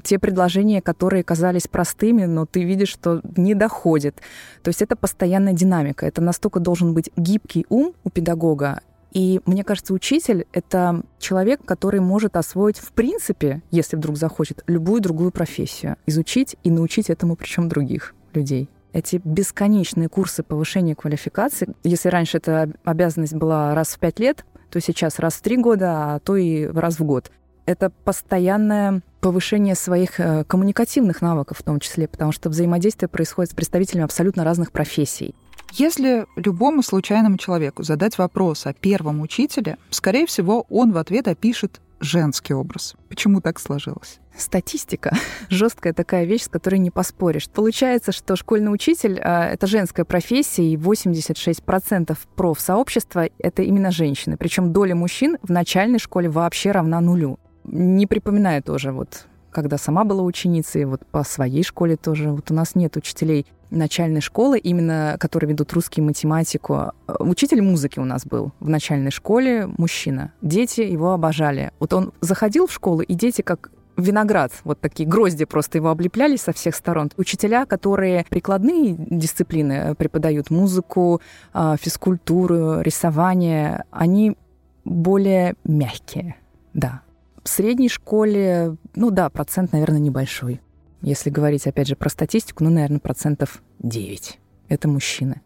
те 0.04 0.20
предложения, 0.20 0.82
которые 0.82 1.24
казались 1.24 1.68
простыми, 1.68 2.24
но 2.24 2.46
ты 2.46 2.64
видишь, 2.64 2.90
что 2.90 3.22
не 3.36 3.54
доходит. 3.54 4.22
То 4.64 4.70
есть 4.70 4.82
это 4.82 4.96
постоянная 4.96 5.54
динамика. 5.54 6.08
Это 6.08 6.22
настолько 6.22 6.60
должен 6.60 6.94
быть 6.94 7.12
гибкий 7.18 7.66
ум 7.70 7.94
у 8.04 8.10
педагога 8.10 8.80
и 9.18 9.42
мне 9.48 9.64
кажется, 9.64 9.96
учитель— 9.96 10.46
это 10.54 11.02
человек, 11.18 11.66
который 11.66 12.02
может 12.02 12.38
освоить, 12.38 12.78
в 12.78 12.92
принципе, 12.92 13.64
если 13.72 13.96
вдруг 13.96 14.16
захочет, 14.16 14.64
любую 14.68 15.02
другую 15.02 15.32
профессию, 15.32 15.96
изучить 16.06 16.56
и 16.64 16.70
научить 16.70 17.10
этому 17.10 17.36
причем 17.36 17.68
других 17.68 18.14
людей. 18.36 18.70
Эти 18.94 19.20
бесконечные 19.24 20.08
курсы 20.08 20.44
повышения 20.44 20.94
квалификации, 20.94 21.74
если 21.84 22.10
раньше 22.10 22.38
эта 22.38 22.72
обязанность 22.84 23.34
была 23.34 23.74
раз 23.74 23.96
в 23.96 24.00
пять 24.00 24.20
лет, 24.20 24.46
то 24.70 24.80
сейчас 24.80 25.18
раз 25.18 25.34
в 25.34 25.42
три 25.42 25.58
года, 25.58 26.14
а 26.14 26.20
то 26.20 26.36
и 26.36 26.68
раз 26.68 27.00
в 27.00 27.04
год. 27.04 27.32
Это 27.66 27.90
постоянное 27.90 29.02
повышение 29.20 29.74
своих 29.74 30.20
э, 30.20 30.44
коммуникативных 30.44 31.24
навыков 31.24 31.58
в 31.58 31.64
том 31.64 31.80
числе, 31.80 32.08
потому 32.08 32.32
что 32.32 32.50
взаимодействие 32.50 33.10
происходит 33.10 33.52
с 33.52 33.56
представителями 33.56 34.06
абсолютно 34.06 34.44
разных 34.44 34.72
профессий. 34.72 35.34
Если 35.74 36.26
любому 36.36 36.82
случайному 36.82 37.38
человеку 37.38 37.84
задать 37.84 38.18
вопрос 38.18 38.66
о 38.66 38.74
первом 38.74 39.22
учителе, 39.22 39.78
скорее 39.90 40.26
всего, 40.26 40.66
он 40.70 40.92
в 40.92 40.98
ответ 40.98 41.28
опишет 41.28 41.82
женский 42.00 42.54
образ. 42.54 42.96
Почему 43.10 43.42
так 43.42 43.60
сложилось? 43.60 44.20
Статистика. 44.36 45.16
Жесткая 45.50 45.94
такая 45.94 46.26
вещь, 46.26 46.44
с 46.44 46.48
которой 46.48 46.78
не 46.78 46.92
поспоришь. 46.92 47.50
Получается, 47.50 48.12
что 48.12 48.36
школьный 48.36 48.72
учитель 48.72 49.20
а,— 49.24 49.46
это 49.52 49.66
женская 49.66 50.06
профессия, 50.06 50.64
и 50.64 50.78
86% 50.78 52.16
профсообщества— 52.36 53.30
это 53.40 53.64
именно 53.64 53.92
женщины. 53.92 54.38
Причем 54.38 54.74
доля 54.74 54.96
мужчин 54.96 55.38
в 55.42 55.52
начальной 55.52 56.00
школе 56.00 56.30
вообще 56.30 56.72
равна 56.72 57.02
нулю. 57.02 57.40
Не 57.64 58.06
припоминаю 58.06 58.62
тоже 58.62 58.92
вот 58.92 59.26
когда 59.50 59.80
сама 59.80 60.04
была 60.04 60.22
ученицей, 60.22 60.86
вот 60.86 61.04
по 61.08 61.24
своей 61.24 61.64
школе 61.64 61.96
тоже. 61.96 62.30
Вот 62.30 62.52
у 62.52 62.54
нас 62.54 62.76
нет 62.76 62.96
учителей 62.96 63.48
начальной 63.70 64.22
школы, 64.22 64.60
именно 64.60 65.18
которые 65.20 65.50
ведут 65.50 65.74
русский 65.74 66.02
математику. 66.02 66.92
Учитель 67.20 67.62
музыки 67.62 68.00
у 68.00 68.06
нас 68.06 68.26
был 68.26 68.52
в 68.60 68.70
начальной 68.70 69.12
школе, 69.12 69.68
мужчина. 69.78 70.32
Дети 70.42 70.82
его 70.82 71.14
обожали. 71.14 71.72
Вот 71.80 71.94
он 71.94 72.14
заходил 72.22 72.68
в 72.68 72.74
школу, 72.74 73.02
и 73.02 73.14
дети 73.14 73.42
как 73.42 73.72
виноград, 73.98 74.52
вот 74.64 74.80
такие 74.80 75.10
грозди 75.10 75.46
просто 75.46 75.80
его 75.80 75.90
облепляли 75.90 76.38
со 76.38 76.54
всех 76.54 76.76
сторон. 76.76 77.12
Учителя, 77.18 77.66
которые 77.66 78.26
прикладные 78.30 78.96
дисциплины 78.98 79.96
преподают, 79.96 80.50
музыку, 80.52 81.22
а, 81.52 81.78
физкультуру, 81.78 82.82
рисование, 82.82 83.84
они 83.92 84.38
более 84.86 85.56
мягкие, 85.64 86.36
да. 86.74 87.02
В 87.44 87.50
средней 87.50 87.90
школе, 87.90 88.78
ну 88.96 89.10
да, 89.10 89.30
процент, 89.30 89.72
наверное, 89.72 90.00
небольшой. 90.00 90.62
Если 91.08 91.30
говорить, 91.30 91.66
опять 91.68 91.88
же, 91.88 91.96
про 91.96 92.10
статистику, 92.10 92.66
ну, 92.66 92.70
наверное, 92.70 93.00
процентов 93.00 93.64
9. 93.80 94.40
Это 94.68 94.90
мужчины. 94.90 95.40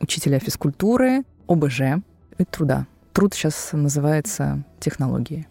Учителя 0.00 0.38
физкультуры, 0.38 1.24
ОБЖ 1.46 2.00
и 2.38 2.44
труда. 2.44 2.86
Труд 3.12 3.34
сейчас 3.34 3.72
называется 3.74 4.64
технологии. 4.80 5.46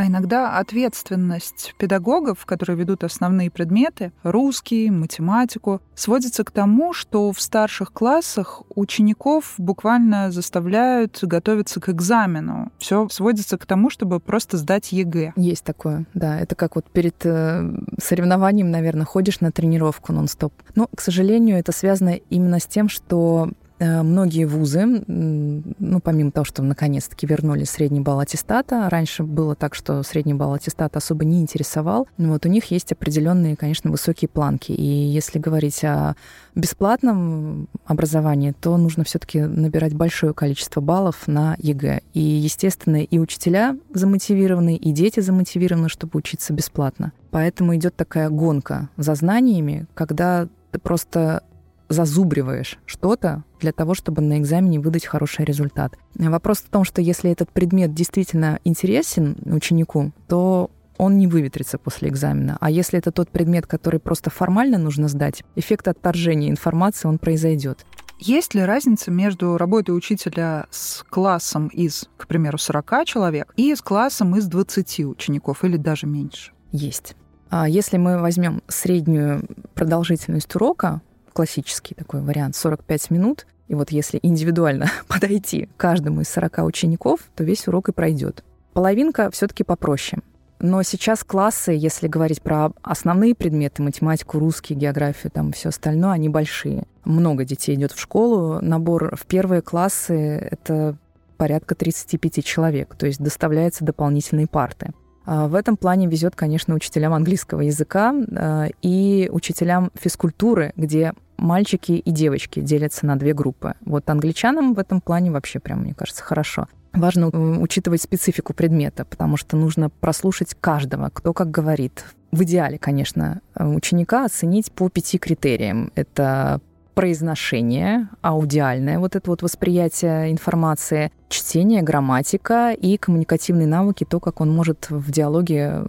А 0.00 0.06
иногда 0.06 0.56
ответственность 0.56 1.74
педагогов, 1.76 2.46
которые 2.46 2.74
ведут 2.78 3.04
основные 3.04 3.50
предметы, 3.50 4.12
русский, 4.22 4.90
математику, 4.90 5.82
сводится 5.94 6.42
к 6.42 6.50
тому, 6.50 6.94
что 6.94 7.30
в 7.32 7.38
старших 7.38 7.92
классах 7.92 8.62
учеников 8.74 9.56
буквально 9.58 10.30
заставляют 10.30 11.18
готовиться 11.20 11.80
к 11.80 11.90
экзамену. 11.90 12.72
Все 12.78 13.10
сводится 13.10 13.58
к 13.58 13.66
тому, 13.66 13.90
чтобы 13.90 14.20
просто 14.20 14.56
сдать 14.56 14.90
ЕГЭ. 14.90 15.34
Есть 15.36 15.64
такое, 15.64 16.06
да. 16.14 16.40
Это 16.40 16.54
как 16.54 16.76
вот 16.76 16.86
перед 16.86 17.16
э, 17.26 17.70
соревнованием, 18.02 18.70
наверное, 18.70 19.04
ходишь 19.04 19.40
на 19.40 19.52
тренировку 19.52 20.14
нон-стоп. 20.14 20.54
Но, 20.76 20.88
к 20.96 21.02
сожалению, 21.02 21.58
это 21.58 21.72
связано 21.72 22.18
именно 22.30 22.58
с 22.58 22.64
тем, 22.64 22.88
что 22.88 23.50
многие 23.80 24.44
вузы, 24.44 24.84
ну, 25.06 26.00
помимо 26.00 26.30
того, 26.30 26.44
что 26.44 26.62
наконец-таки 26.62 27.26
вернули 27.26 27.64
средний 27.64 28.00
балл 28.00 28.20
аттестата, 28.20 28.88
раньше 28.90 29.24
было 29.24 29.54
так, 29.54 29.74
что 29.74 30.02
средний 30.02 30.34
балл 30.34 30.54
аттестата 30.54 30.98
особо 30.98 31.24
не 31.24 31.40
интересовал, 31.40 32.06
вот 32.18 32.46
у 32.46 32.48
них 32.48 32.66
есть 32.66 32.92
определенные, 32.92 33.56
конечно, 33.56 33.90
высокие 33.90 34.28
планки. 34.28 34.72
И 34.72 34.84
если 34.84 35.38
говорить 35.38 35.82
о 35.84 36.14
бесплатном 36.54 37.68
образовании, 37.84 38.52
то 38.52 38.76
нужно 38.76 39.04
все-таки 39.04 39.40
набирать 39.40 39.94
большое 39.94 40.34
количество 40.34 40.80
баллов 40.80 41.26
на 41.26 41.56
ЕГЭ. 41.58 42.00
И, 42.12 42.20
естественно, 42.20 43.02
и 43.02 43.18
учителя 43.18 43.76
замотивированы, 43.92 44.76
и 44.76 44.92
дети 44.92 45.20
замотивированы, 45.20 45.88
чтобы 45.88 46.18
учиться 46.18 46.52
бесплатно. 46.52 47.12
Поэтому 47.30 47.74
идет 47.76 47.96
такая 47.96 48.28
гонка 48.28 48.88
за 48.96 49.14
знаниями, 49.14 49.86
когда 49.94 50.48
ты 50.70 50.78
просто 50.78 51.42
зазубриваешь 51.90 52.78
что-то 52.86 53.44
для 53.60 53.72
того, 53.72 53.94
чтобы 53.94 54.22
на 54.22 54.38
экзамене 54.38 54.80
выдать 54.80 55.04
хороший 55.04 55.44
результат. 55.44 55.98
Вопрос 56.14 56.58
в 56.58 56.70
том, 56.70 56.84
что 56.84 57.02
если 57.02 57.30
этот 57.30 57.50
предмет 57.50 57.92
действительно 57.92 58.60
интересен 58.64 59.36
ученику, 59.44 60.12
то 60.28 60.70
он 60.96 61.18
не 61.18 61.26
выветрится 61.26 61.78
после 61.78 62.08
экзамена. 62.08 62.56
А 62.60 62.70
если 62.70 62.98
это 62.98 63.10
тот 63.10 63.30
предмет, 63.30 63.66
который 63.66 64.00
просто 64.00 64.30
формально 64.30 64.78
нужно 64.78 65.08
сдать, 65.08 65.42
эффект 65.56 65.88
отторжения 65.88 66.50
информации, 66.50 67.08
он 67.08 67.18
произойдет. 67.18 67.84
Есть 68.18 68.54
ли 68.54 68.62
разница 68.62 69.10
между 69.10 69.56
работой 69.56 69.96
учителя 69.96 70.66
с 70.70 71.02
классом 71.08 71.68
из, 71.68 72.08
к 72.18 72.26
примеру, 72.26 72.58
40 72.58 73.06
человек 73.06 73.52
и 73.56 73.74
с 73.74 73.80
классом 73.80 74.36
из 74.36 74.46
20 74.46 75.06
учеников 75.06 75.64
или 75.64 75.78
даже 75.78 76.06
меньше? 76.06 76.52
Есть. 76.70 77.16
А 77.48 77.66
если 77.66 77.96
мы 77.96 78.20
возьмем 78.20 78.62
среднюю 78.68 79.48
продолжительность 79.74 80.54
урока, 80.54 81.00
классический 81.32 81.94
такой 81.94 82.20
вариант, 82.20 82.56
45 82.56 83.10
минут, 83.10 83.46
и 83.68 83.74
вот 83.74 83.90
если 83.90 84.18
индивидуально 84.22 84.90
подойти 85.08 85.68
каждому 85.76 86.22
из 86.22 86.28
40 86.28 86.58
учеников, 86.64 87.20
то 87.36 87.44
весь 87.44 87.68
урок 87.68 87.88
и 87.88 87.92
пройдет. 87.92 88.44
Половинка 88.72 89.30
все-таки 89.30 89.64
попроще. 89.64 90.22
Но 90.60 90.82
сейчас 90.82 91.24
классы, 91.24 91.72
если 91.72 92.06
говорить 92.06 92.42
про 92.42 92.72
основные 92.82 93.34
предметы, 93.34 93.82
математику, 93.82 94.38
русский, 94.38 94.74
географию, 94.74 95.32
там 95.32 95.52
все 95.52 95.70
остальное, 95.70 96.12
они 96.12 96.28
большие. 96.28 96.84
Много 97.04 97.44
детей 97.44 97.74
идет 97.76 97.92
в 97.92 97.98
школу. 97.98 98.60
Набор 98.60 99.16
в 99.16 99.24
первые 99.24 99.62
классы— 99.62 100.14
это 100.50 100.98
порядка 101.38 101.74
35 101.74 102.44
человек, 102.44 102.94
то 102.94 103.06
есть 103.06 103.20
доставляются 103.20 103.82
дополнительные 103.86 104.46
парты. 104.46 104.92
А 105.24 105.48
в 105.48 105.54
этом 105.54 105.76
плане 105.76 106.06
везет, 106.06 106.34
конечно, 106.34 106.74
учителям 106.74 107.12
английского 107.12 107.60
языка 107.60 108.14
а, 108.36 108.66
и 108.82 109.28
учителям 109.32 109.90
физкультуры, 109.94 110.72
где 110.76 111.12
мальчики 111.36 111.92
и 111.92 112.10
девочки 112.10 112.60
делятся 112.60 113.06
на 113.06 113.16
две 113.16 113.34
группы. 113.34 113.74
Вот 113.84 114.08
англичанам 114.10 114.74
в 114.74 114.78
этом 114.78 115.00
плане 115.00 115.30
вообще 115.30 115.58
прям, 115.58 115.80
мне 115.80 115.94
кажется, 115.94 116.22
хорошо. 116.22 116.66
Важно 116.92 117.28
учитывать 117.60 118.02
специфику 118.02 118.52
предмета, 118.52 119.04
потому 119.04 119.36
что 119.36 119.56
нужно 119.56 119.90
прослушать 119.90 120.56
каждого, 120.60 121.10
кто 121.12 121.32
как 121.32 121.50
говорит. 121.50 122.04
В 122.32 122.42
идеале, 122.42 122.78
конечно, 122.78 123.40
ученика 123.54 124.24
оценить 124.24 124.72
по 124.72 124.88
пяти 124.88 125.18
критериям. 125.18 125.92
Это 125.94 126.60
произношение, 126.94 128.08
аудиальное 128.22 128.98
вот 128.98 129.16
это 129.16 129.30
вот 129.30 129.42
восприятие 129.42 130.30
информации, 130.30 131.10
чтение, 131.28 131.82
грамматика 131.82 132.72
и 132.72 132.96
коммуникативные 132.96 133.66
навыки, 133.66 134.04
то, 134.08 134.20
как 134.20 134.40
он 134.40 134.50
может 134.50 134.90
в 134.90 135.10
диалоге 135.10 135.82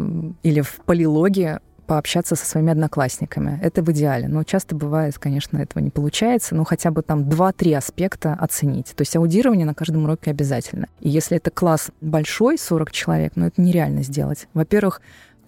или 0.43 0.61
в 0.61 0.81
полилоге 0.85 1.59
пообщаться 1.91 2.37
со 2.37 2.45
своими 2.45 2.71
одноклассниками. 2.71 3.59
Это 3.61 3.83
в 3.83 3.91
идеале. 3.91 4.29
Но 4.29 4.45
часто 4.45 4.75
бывает, 4.75 5.19
конечно, 5.19 5.57
этого 5.57 5.83
не 5.83 5.89
получается. 5.89 6.55
Но 6.55 6.63
хотя 6.63 6.89
бы 6.89 7.01
там 7.01 7.23
2-3 7.23 7.75
аспекта 7.75 8.33
оценить. 8.33 8.93
То 8.95 9.01
есть 9.01 9.13
аудирование 9.17 9.65
на 9.65 9.73
каждом 9.73 10.05
уроке 10.05 10.31
обязательно. 10.31 10.87
И 11.01 11.09
если 11.09 11.35
это 11.35 11.51
класс 11.51 11.91
большой, 11.99 12.57
40 12.57 12.93
человек, 12.93 13.33
ну 13.35 13.47
это 13.47 13.61
нереально 13.61 14.03
сделать. 14.03 14.47
Во-первых, 14.53 15.01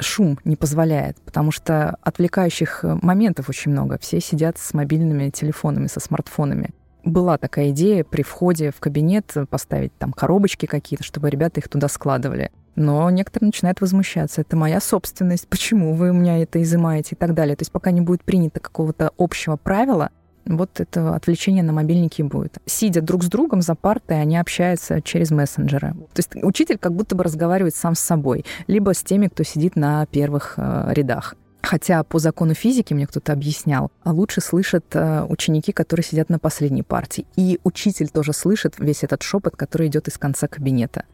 шум 0.04 0.40
не 0.44 0.56
позволяет, 0.56 1.18
потому 1.22 1.52
что 1.52 1.98
отвлекающих 2.02 2.84
моментов 3.02 3.50
очень 3.50 3.72
много. 3.72 3.98
Все 4.00 4.20
сидят 4.20 4.58
с 4.58 4.74
мобильными 4.74 5.30
телефонами, 5.30 5.88
со 5.88 6.00
смартфонами 6.00 6.72
была 7.04 7.38
такая 7.38 7.72
идея 7.72 8.04
при 8.04 8.24
входе 8.24 8.72
в 8.72 8.80
кабинет 8.80 9.34
поставить 9.50 9.94
там 9.98 10.14
коробочки 10.14 10.66
какие-то, 10.66 11.04
чтобы 11.04 11.30
ребята 11.30 11.60
их 11.60 11.68
туда 11.68 11.88
складывали. 11.88 12.52
Но 12.76 13.10
некоторые 13.10 13.48
начинают 13.48 13.82
возмущаться. 13.82 14.42
Это 14.42 14.56
моя 14.56 14.80
собственность. 14.80 15.48
Почему 15.48 15.94
вы 15.94 16.10
у 16.10 16.14
меня 16.14 16.42
это 16.42 16.62
изымаете 16.62 17.16
и 17.16 17.18
так 17.18 17.34
далее. 17.34 17.56
То 17.56 17.62
есть 17.62 17.72
пока 17.72 17.92
не 17.92 18.02
будет 18.02 18.24
принято 18.24 18.60
какого-то 18.60 19.12
общего 19.18 19.58
правила, 19.58 20.10
вот 20.46 20.80
это 20.80 21.16
отвлечение 21.16 21.64
на 21.64 21.74
мобильнике 21.74 22.24
будет. 22.24 22.58
Сидя 22.66 23.02
друг 23.02 23.24
с 23.24 23.28
другом 23.28 23.62
за 23.62 23.76
партой, 23.76 24.22
они 24.22 24.38
общаются 24.38 25.02
через 25.02 25.32
мессенджеры. 25.32 25.94
То 26.14 26.20
есть 26.20 26.30
учитель 26.36 26.78
как 26.78 26.94
будто 26.94 27.16
бы 27.16 27.24
разговаривает 27.24 27.76
сам 27.76 27.96
с 27.96 28.00
собой, 28.00 28.46
либо 28.68 28.94
с 28.94 29.04
теми, 29.04 29.28
кто 29.28 29.44
сидит 29.44 29.76
на 29.76 30.06
первых 30.08 30.56
э, 30.58 30.92
рядах. 30.94 31.36
Хотя 31.62 32.04
по 32.04 32.20
закону 32.20 32.54
физики, 32.54 32.94
мне 32.94 33.08
кто-то 33.08 33.32
объяснял, 33.32 33.90
лучше 34.04 34.42
слышат 34.42 34.86
э, 34.92 35.26
ученики, 35.30 35.72
которые 35.72 36.04
сидят 36.04 36.30
на 36.30 36.38
последней 36.38 36.84
партии. 36.84 37.26
И 37.38 37.60
учитель 37.64 38.10
тоже 38.10 38.34
слышит 38.34 38.76
весь 38.80 39.04
этот 39.04 39.24
шепот, 39.24 39.56
который 39.56 39.88
идет 39.88 40.10
из 40.10 40.18
конца 40.18 40.48
кабинета. 40.48 41.06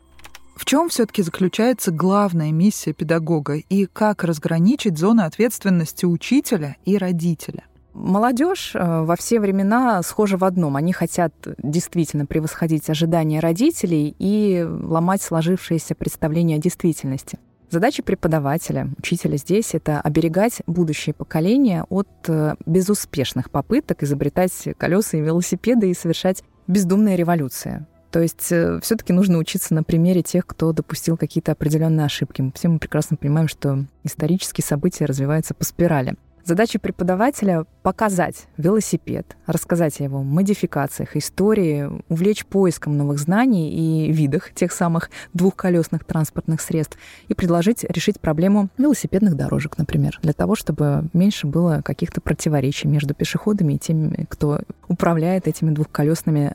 В 0.55 0.65
чем 0.65 0.89
все-таки 0.89 1.21
заключается 1.21 1.91
главная 1.91 2.51
миссия 2.51 2.91
педагога 2.91 3.55
и 3.55 3.85
как 3.85 4.25
разграничить 4.25 4.97
зоны 4.97 5.21
ответственности 5.21 6.05
учителя 6.05 6.75
и 6.83 6.97
родителя? 6.97 7.63
Молодежь 7.93 8.71
э, 8.75 9.01
во 9.03 9.15
все 9.15 9.39
времена 9.39 10.01
схожа 10.03 10.37
в 10.37 10.43
одном. 10.43 10.75
Они 10.75 10.93
хотят 10.93 11.33
действительно 11.57 12.25
превосходить 12.25 12.89
ожидания 12.89 13.39
родителей 13.39 14.15
и 14.19 14.63
ломать 14.63 15.21
сложившиеся 15.21 15.95
представления 15.95 16.55
о 16.55 16.59
действительности. 16.59 17.39
Задача 17.71 18.01
преподавателя, 18.01 18.89
учителя 18.97 19.37
здесь— 19.37 19.69
это 19.75 20.01
оберегать 20.01 20.61
будущее 20.65 21.13
поколение 21.13 21.85
от 21.89 22.07
э, 22.27 22.55
безуспешных 22.65 23.51
попыток 23.51 24.01
изобретать 24.03 24.69
колеса 24.77 25.17
и 25.17 25.21
велосипеды 25.21 25.89
и 25.89 25.93
совершать 25.93 26.43
бездумные 26.67 27.15
революции. 27.15 27.85
То 28.11 28.21
есть 28.21 28.51
э, 28.51 28.79
все-таки 28.81 29.13
нужно 29.13 29.37
учиться 29.37 29.73
на 29.75 29.83
примере 29.83 30.23
тех, 30.23 30.47
кто 30.47 30.71
допустил 30.71 31.15
какие-то 31.15 31.51
определенные 31.51 32.05
ошибки. 32.05 32.51
Все 32.55 32.69
мы 32.69 32.79
прекрасно 32.79 33.17
понимаем, 33.17 33.47
что 33.47 33.85
исторические 34.03 34.65
события 34.65 35.05
развиваются 35.05 35.53
по 35.53 35.63
спирали. 35.63 36.15
Задача 36.49 36.79
преподавателя— 36.79 37.67
показать 37.83 38.47
велосипед, 38.57 39.37
рассказать 39.45 40.01
о 40.01 40.03
его 40.03 40.23
модификациях, 40.23 41.15
истории, 41.15 41.87
увлечь 42.09 42.43
поиском 42.43 42.97
новых 42.97 43.19
знаний 43.19 43.69
и 43.69 44.11
видах 44.11 44.51
тех 44.55 44.71
самых 44.71 45.11
двухколесных 45.31 46.05
транспортных 46.05 46.59
средств 46.61 46.97
и 47.27 47.35
предложить 47.35 47.83
решить 47.83 48.19
проблему 48.19 48.69
велосипедных 48.79 49.35
дорожек, 49.35 49.77
например, 49.77 50.17
для 50.23 50.33
того, 50.33 50.55
чтобы 50.55 51.07
меньше 51.13 51.45
было 51.45 51.83
каких-то 51.85 52.19
противоречий 52.19 52.87
между 52.87 53.13
пешеходами 53.13 53.73
и 53.73 53.77
теми, 53.77 54.25
кто 54.27 54.61
управляет 54.87 55.47
этими 55.47 55.69
двухколесными 55.69 56.51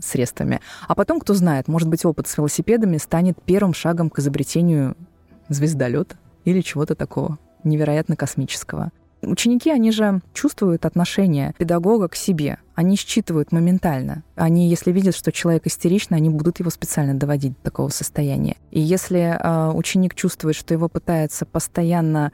средствами. 0.00 0.60
А 0.86 0.94
потом, 0.94 1.18
кто 1.18 1.34
знает, 1.34 1.66
может 1.66 1.88
быть, 1.88 2.04
опыт 2.04 2.28
с 2.28 2.36
велосипедами 2.36 2.96
станет 2.96 3.42
первым 3.42 3.74
шагом 3.74 4.08
к 4.08 4.20
изобретению 4.20 4.96
звездолета 5.48 6.14
или 6.44 6.60
чего-то 6.60 6.94
такого 6.94 7.40
невероятно 7.64 8.14
космического. 8.14 8.92
Ученики, 9.22 9.70
они 9.70 9.92
же 9.92 10.20
чувствуют 10.34 10.84
отношение 10.84 11.54
педагога 11.56 12.08
к 12.08 12.16
себе. 12.16 12.58
Они 12.74 12.96
считывают 12.96 13.52
моментально. 13.52 14.24
Они, 14.34 14.68
если 14.68 14.90
видят, 14.90 15.14
что 15.14 15.30
человек 15.30 15.66
истеричный, 15.66 16.18
они 16.18 16.28
будут 16.28 16.58
его 16.58 16.70
специально 16.70 17.14
доводить 17.14 17.52
до 17.58 17.62
такого 17.62 17.88
состояния. 17.90 18.56
И 18.72 18.80
если 18.80 19.38
э, 19.38 19.72
ученик 19.72 20.14
чувствует, 20.14 20.56
что 20.56 20.74
его 20.74 20.88
пытаются 20.88 21.46
постоянно 21.46 22.32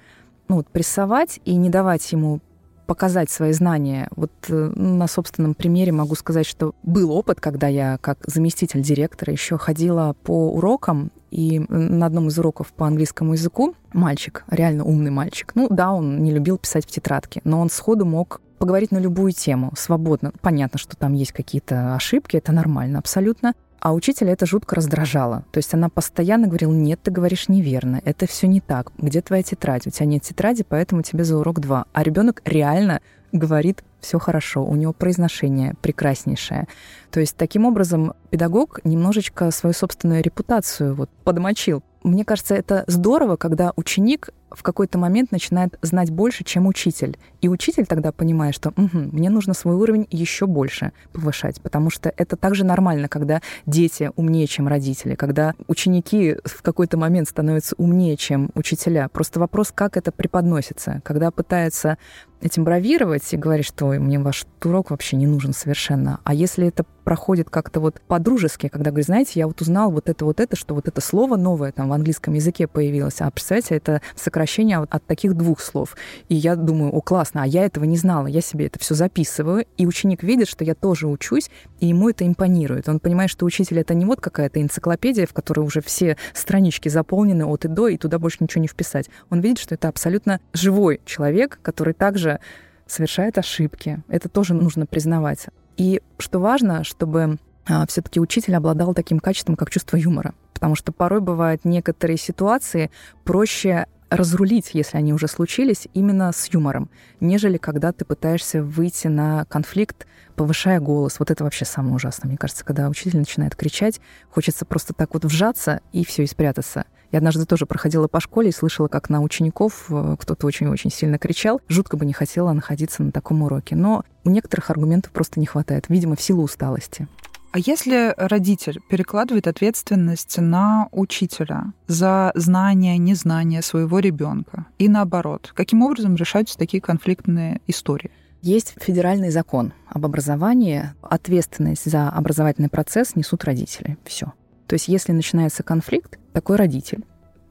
ну, 0.48 0.56
вот, 0.56 0.68
прессовать 0.68 1.40
и 1.44 1.54
не 1.56 1.68
давать 1.68 2.10
ему 2.10 2.40
показать 2.88 3.30
свои 3.30 3.52
знания. 3.52 4.08
Вот 4.16 4.32
э, 4.48 4.72
на 4.74 5.06
собственном 5.08 5.54
примере 5.54 5.92
могу 5.92 6.14
сказать, 6.14 6.46
что 6.46 6.74
был 6.82 7.12
опыт, 7.12 7.38
когда 7.38 7.68
я 7.68 7.98
как 7.98 8.18
заместитель 8.26 8.80
директора 8.80 9.30
еще 9.30 9.58
ходила 9.58 10.16
по 10.24 10.48
урокам 10.52 11.12
и 11.30 11.60
на 11.68 12.06
одном 12.06 12.28
из 12.28 12.38
уроков 12.38 12.72
по 12.72 12.86
английскому 12.86 13.34
языку 13.34 13.74
мальчик, 13.92 14.44
реально 14.48 14.84
умный 14.84 15.10
мальчик, 15.10 15.52
ну 15.54 15.68
да, 15.68 15.92
он 15.92 16.22
не 16.22 16.32
любил 16.32 16.56
писать 16.56 16.86
в 16.86 16.90
тетрадке, 16.90 17.42
но 17.44 17.60
он 17.60 17.68
сходу 17.68 18.06
мог 18.06 18.40
поговорить 18.58 18.90
на 18.90 18.98
любую 18.98 19.32
тему, 19.32 19.70
свободно. 19.76 20.32
Понятно, 20.40 20.78
что 20.78 20.96
там 20.96 21.12
есть 21.12 21.32
какие-то 21.32 21.94
ошибки, 21.94 22.38
это 22.38 22.52
нормально 22.52 22.98
абсолютно. 22.98 23.52
А 23.80 23.94
учителя 23.94 24.32
это 24.32 24.44
жутко 24.44 24.76
раздражало. 24.76 25.44
То 25.52 25.58
есть 25.58 25.72
она 25.72 25.88
постоянно 25.88 26.48
говорила, 26.48 26.72
нет, 26.72 27.00
ты 27.02 27.10
говоришь 27.10 27.48
неверно, 27.48 28.00
это 28.04 28.26
все 28.26 28.48
не 28.48 28.60
так. 28.60 28.92
Где 28.98 29.20
твоя 29.20 29.42
тетрадь? 29.42 29.86
У 29.86 29.90
тебя 29.90 30.06
нет 30.06 30.22
тетради, 30.22 30.64
поэтому 30.68 31.02
тебе 31.02 31.24
за 31.24 31.36
урок 31.38 31.60
два. 31.60 31.86
А 31.92 32.02
ребенок 32.02 32.42
реально 32.44 33.00
говорит 33.30 33.84
все 34.00 34.18
хорошо, 34.18 34.64
у 34.64 34.74
него 34.74 34.92
произношение 34.92 35.74
прекраснейшее. 35.80 36.66
То 37.10 37.20
есть 37.20 37.36
таким 37.36 37.66
образом 37.66 38.14
педагог 38.30 38.80
немножечко 38.84 39.50
свою 39.50 39.74
собственную 39.74 40.22
репутацию 40.22 40.94
вот 40.94 41.10
подмочил. 41.24 41.82
Мне 42.02 42.24
кажется, 42.24 42.54
это 42.54 42.84
здорово, 42.86 43.36
когда 43.36 43.72
ученик 43.76 44.30
в 44.50 44.62
какой-то 44.62 44.98
момент 44.98 45.32
начинает 45.32 45.78
знать 45.82 46.10
больше, 46.10 46.44
чем 46.44 46.66
учитель. 46.66 47.18
И 47.40 47.48
учитель 47.48 47.86
тогда 47.86 48.12
понимает, 48.12 48.54
что 48.54 48.70
угу, 48.70 48.98
мне 49.12 49.30
нужно 49.30 49.54
свой 49.54 49.76
уровень 49.76 50.06
еще 50.10 50.46
больше 50.46 50.92
повышать, 51.12 51.60
потому 51.60 51.90
что 51.90 52.12
это 52.16 52.36
также 52.36 52.64
нормально, 52.64 53.08
когда 53.08 53.40
дети 53.66 54.10
умнее, 54.16 54.46
чем 54.46 54.68
родители, 54.68 55.14
когда 55.14 55.54
ученики 55.66 56.36
в 56.44 56.62
какой-то 56.62 56.96
момент 56.96 57.28
становятся 57.28 57.74
умнее, 57.78 58.16
чем 58.16 58.50
учителя. 58.54 59.08
Просто 59.08 59.40
вопрос, 59.40 59.72
как 59.74 59.96
это 59.96 60.12
преподносится. 60.12 61.00
Когда 61.04 61.30
пытается 61.30 61.98
этим 62.40 62.64
бравировать 62.64 63.32
и 63.32 63.36
говорить, 63.36 63.66
что 63.66 63.88
мне 63.88 64.18
ваш 64.18 64.46
урок 64.64 64.90
вообще 64.90 65.16
не 65.16 65.26
нужен 65.26 65.52
совершенно. 65.52 66.20
А 66.24 66.34
если 66.34 66.68
это 66.68 66.84
проходит 67.04 67.50
как-то 67.50 67.80
вот 67.80 68.00
по-дружески, 68.06 68.68
когда 68.68 68.90
говорит, 68.90 69.06
знаете, 69.06 69.40
я 69.40 69.46
вот 69.46 69.60
узнал 69.60 69.90
вот 69.90 70.08
это, 70.08 70.24
вот 70.24 70.40
это, 70.40 70.56
что 70.56 70.74
вот 70.74 70.88
это 70.88 71.00
слово 71.00 71.36
новое 71.36 71.72
там 71.72 71.88
в 71.88 71.92
английском 71.92 72.34
языке 72.34 72.66
появилось, 72.66 73.20
а 73.20 73.30
представляете, 73.30 73.76
это 73.76 74.02
сокращение 74.38 74.78
от, 74.78 75.04
таких 75.04 75.34
двух 75.34 75.60
слов. 75.60 75.96
И 76.28 76.34
я 76.36 76.54
думаю, 76.54 76.92
о, 76.92 77.00
классно, 77.00 77.42
а 77.42 77.46
я 77.46 77.64
этого 77.64 77.84
не 77.84 77.96
знала, 77.96 78.28
я 78.28 78.40
себе 78.40 78.66
это 78.66 78.78
все 78.78 78.94
записываю, 78.94 79.66
и 79.76 79.86
ученик 79.86 80.22
видит, 80.22 80.48
что 80.48 80.64
я 80.64 80.74
тоже 80.74 81.08
учусь, 81.08 81.50
и 81.80 81.86
ему 81.86 82.10
это 82.10 82.24
импонирует. 82.24 82.88
Он 82.88 83.00
понимает, 83.00 83.30
что 83.30 83.46
учитель 83.46 83.80
это 83.80 83.94
не 83.94 84.04
вот 84.04 84.20
какая-то 84.20 84.62
энциклопедия, 84.62 85.26
в 85.26 85.32
которой 85.32 85.60
уже 85.60 85.80
все 85.80 86.16
странички 86.34 86.88
заполнены 86.88 87.46
от 87.46 87.64
и 87.64 87.68
до, 87.68 87.88
и 87.88 87.96
туда 87.96 88.20
больше 88.20 88.38
ничего 88.40 88.62
не 88.62 88.68
вписать. 88.68 89.10
Он 89.28 89.40
видит, 89.40 89.58
что 89.58 89.74
это 89.74 89.88
абсолютно 89.88 90.40
живой 90.52 91.00
человек, 91.04 91.58
который 91.62 91.94
также 91.94 92.38
совершает 92.86 93.38
ошибки. 93.38 94.02
Это 94.08 94.28
тоже 94.28 94.54
нужно 94.54 94.86
признавать. 94.86 95.46
И 95.76 96.00
что 96.18 96.38
важно, 96.38 96.84
чтобы 96.84 97.38
а, 97.68 97.86
все-таки 97.86 98.20
учитель 98.20 98.54
обладал 98.54 98.94
таким 98.94 99.18
качеством, 99.18 99.56
как 99.56 99.70
чувство 99.70 99.96
юмора. 99.96 100.34
Потому 100.54 100.74
что 100.74 100.90
порой 100.90 101.20
бывают 101.20 101.64
некоторые 101.64 102.16
ситуации 102.16 102.90
проще 103.24 103.86
разрулить, 104.10 104.70
если 104.72 104.96
они 104.96 105.12
уже 105.12 105.28
случились, 105.28 105.88
именно 105.94 106.32
с 106.32 106.46
юмором, 106.52 106.90
нежели 107.20 107.58
когда 107.58 107.92
ты 107.92 108.04
пытаешься 108.04 108.62
выйти 108.62 109.08
на 109.08 109.44
конфликт, 109.46 110.06
повышая 110.34 110.80
голос. 110.80 111.18
Вот 111.18 111.30
это 111.30 111.44
вообще 111.44 111.64
самое 111.64 111.94
ужасное. 111.94 112.28
Мне 112.28 112.38
кажется, 112.38 112.64
когда 112.64 112.88
учитель 112.88 113.18
начинает 113.18 113.56
кричать, 113.56 114.00
хочется 114.30 114.64
просто 114.64 114.94
так 114.94 115.14
вот 115.14 115.24
вжаться 115.24 115.80
и 115.92 116.04
все, 116.04 116.22
и 116.22 116.26
спрятаться. 116.26 116.84
Я 117.10 117.18
однажды 117.18 117.46
тоже 117.46 117.64
проходила 117.64 118.06
по 118.06 118.20
школе 118.20 118.50
и 118.50 118.52
слышала, 118.52 118.88
как 118.88 119.08
на 119.08 119.22
учеников 119.22 119.86
э, 119.88 120.16
кто-то 120.18 120.46
очень-очень 120.46 120.90
сильно 120.90 121.18
кричал. 121.18 121.60
Жутко 121.66 121.96
бы 121.96 122.04
не 122.04 122.12
хотела 122.12 122.52
находиться 122.52 123.02
на 123.02 123.12
таком 123.12 123.42
уроке. 123.42 123.76
Но 123.76 124.04
у 124.24 124.30
некоторых 124.30 124.68
аргументов 124.68 125.10
просто 125.12 125.40
не 125.40 125.46
хватает, 125.46 125.86
видимо, 125.88 126.16
в 126.16 126.22
силу 126.22 126.42
усталости. 126.42 127.08
А 127.50 127.58
если 127.58 128.14
родитель 128.18 128.80
перекладывает 128.90 129.46
ответственность 129.46 130.38
на 130.38 130.88
учителя 130.92 131.72
за 131.86 132.30
знание, 132.34 132.98
незнание 132.98 133.62
своего 133.62 134.00
ребенка 134.00 134.66
и 134.78 134.88
наоборот, 134.88 135.52
каким 135.54 135.82
образом 135.82 136.14
решаются 136.14 136.58
такие 136.58 136.82
конфликтные 136.82 137.62
истории? 137.66 138.10
Есть 138.42 138.74
федеральный 138.80 139.30
закон 139.30 139.72
об 139.88 140.04
образовании. 140.04 140.92
Ответственность 141.02 141.90
за 141.90 142.10
образовательный 142.10 142.68
процесс 142.68 143.16
несут 143.16 143.44
родители. 143.44 143.96
Все. 144.04 144.32
То 144.66 144.74
есть 144.74 144.88
если 144.88 145.12
начинается 145.12 145.62
конфликт, 145.62 146.18
такой 146.34 146.56
родитель 146.56 147.04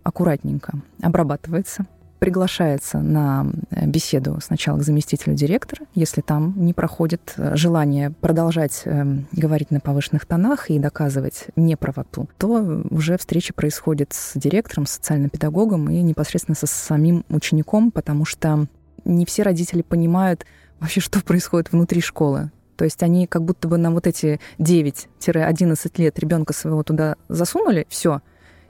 аккуратненько 0.04 0.80
обрабатывается, 1.02 1.88
приглашается 2.20 3.00
на 3.00 3.48
э, 3.70 3.86
беседу 3.86 4.40
сначала 4.42 4.78
к 4.78 4.84
заместителю 4.84 5.36
директора, 5.36 5.86
если 5.94 6.22
там 6.22 6.54
не 6.58 6.74
проходит 6.74 7.34
э, 7.38 7.56
желание 7.56 8.12
продолжать 8.12 8.82
э, 8.86 9.06
говорить 9.32 9.72
на 9.72 9.80
повышенных 9.80 10.26
тонах 10.26 10.70
и 10.70 10.80
доказывать 10.80 11.48
неправоту, 11.56 12.30
то 12.38 12.84
уже 12.90 13.18
встреча 13.18 13.54
происходит 13.54 14.14
с 14.14 14.34
директором, 14.36 14.86
социальным 14.86 15.30
педагогом 15.30 15.90
и 15.90 16.02
непосредственно 16.02 16.56
со 16.56 16.68
самим 16.68 17.24
учеником, 17.30 17.92
потому 17.92 18.26
что 18.26 18.68
не 19.06 19.26
все 19.26 19.44
родители 19.44 19.82
понимают 19.82 20.46
вообще, 20.80 21.00
что 21.02 21.22
происходит 21.22 21.72
внутри 21.72 22.02
школы. 22.02 22.52
То 22.76 22.86
есть 22.86 23.02
они 23.02 23.26
как 23.26 23.44
будто 23.44 23.68
бы 23.68 23.78
на 23.78 23.92
вот 23.92 24.06
эти 24.06 24.40
9-11 24.60 25.92
лет 25.98 26.20
ребенка 26.20 26.54
своего 26.54 26.84
туда 26.84 27.16
засунули, 27.28 27.88
все, 27.90 28.22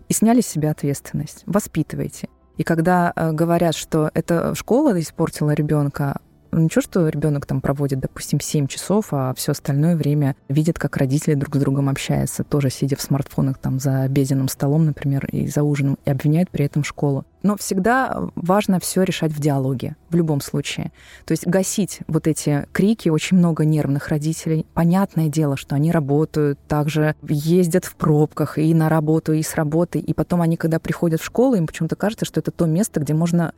и 0.08 0.14
сняли 0.14 0.40
с 0.42 0.48
себя 0.48 0.72
ответственность. 0.72 1.44
Воспитывайте. 1.46 2.30
И 2.58 2.64
когда 2.64 3.14
э, 3.16 3.32
говорят, 3.32 3.76
что 3.76 4.10
это 4.14 4.54
школа 4.56 5.00
испортила 5.00 5.52
ребенка, 5.52 6.20
ничего, 6.52 6.82
что 6.82 7.08
ребенок 7.08 7.46
там 7.46 7.62
проводит, 7.62 8.00
допустим, 8.00 8.40
7 8.40 8.68
часов, 8.68 9.08
а 9.12 9.34
все 9.36 9.52
остальное 9.52 9.96
время 9.96 10.36
видит, 10.50 10.80
как 10.80 10.98
родители 10.98 11.34
друг 11.36 11.56
с 11.56 11.60
другом 11.60 11.90
общаются, 11.90 12.44
тоже 12.44 12.70
сидя 12.70 12.96
в 12.96 13.02
смартфонах 13.02 13.58
там 13.58 13.80
за 13.80 14.04
обеденным 14.04 14.48
столом, 14.48 14.86
например, 14.86 15.26
и 15.32 15.48
за 15.48 15.64
ужином, 15.64 15.98
и 16.06 16.10
обвиняют 16.10 16.50
при 16.50 16.66
этом 16.66 16.84
школу. 16.84 17.26
Но 17.44 17.56
всегда 17.56 18.30
важно 18.36 18.80
все 18.80 19.04
решать 19.04 19.32
в 19.32 19.40
диалоге, 19.40 19.96
в 20.10 20.16
любом 20.16 20.42
случае. 20.42 20.92
То 21.26 21.32
есть 21.32 21.48
гасить 21.48 22.00
вот 22.08 22.28
эти 22.28 22.68
крики, 22.74 23.10
очень 23.10 23.38
много 23.38 23.64
нервных 23.64 24.10
родителей. 24.10 24.66
Понятное 24.74 25.30
дело, 25.30 25.56
что 25.56 25.76
они 25.76 25.92
работают, 25.92 26.60
также 26.68 27.16
ездят 27.22 27.86
в 27.86 27.96
пробках 27.96 28.58
и 28.58 28.74
на 28.74 28.90
работу, 28.90 29.34
и 29.34 29.44
с 29.44 29.56
работы, 29.56 30.00
и 30.00 30.14
потом 30.14 30.42
они, 30.42 30.58
когда 30.58 30.80
приходят 30.80 31.22
в 31.22 31.26
школу, 31.26 31.56
им 31.56 31.68
почему-то 31.68 31.96
кажется, 31.96 32.26
что 32.26 32.40
это 32.40 32.52
то 32.52 32.66
место, 32.66 33.00
где 33.00 33.14
можно 33.14 33.54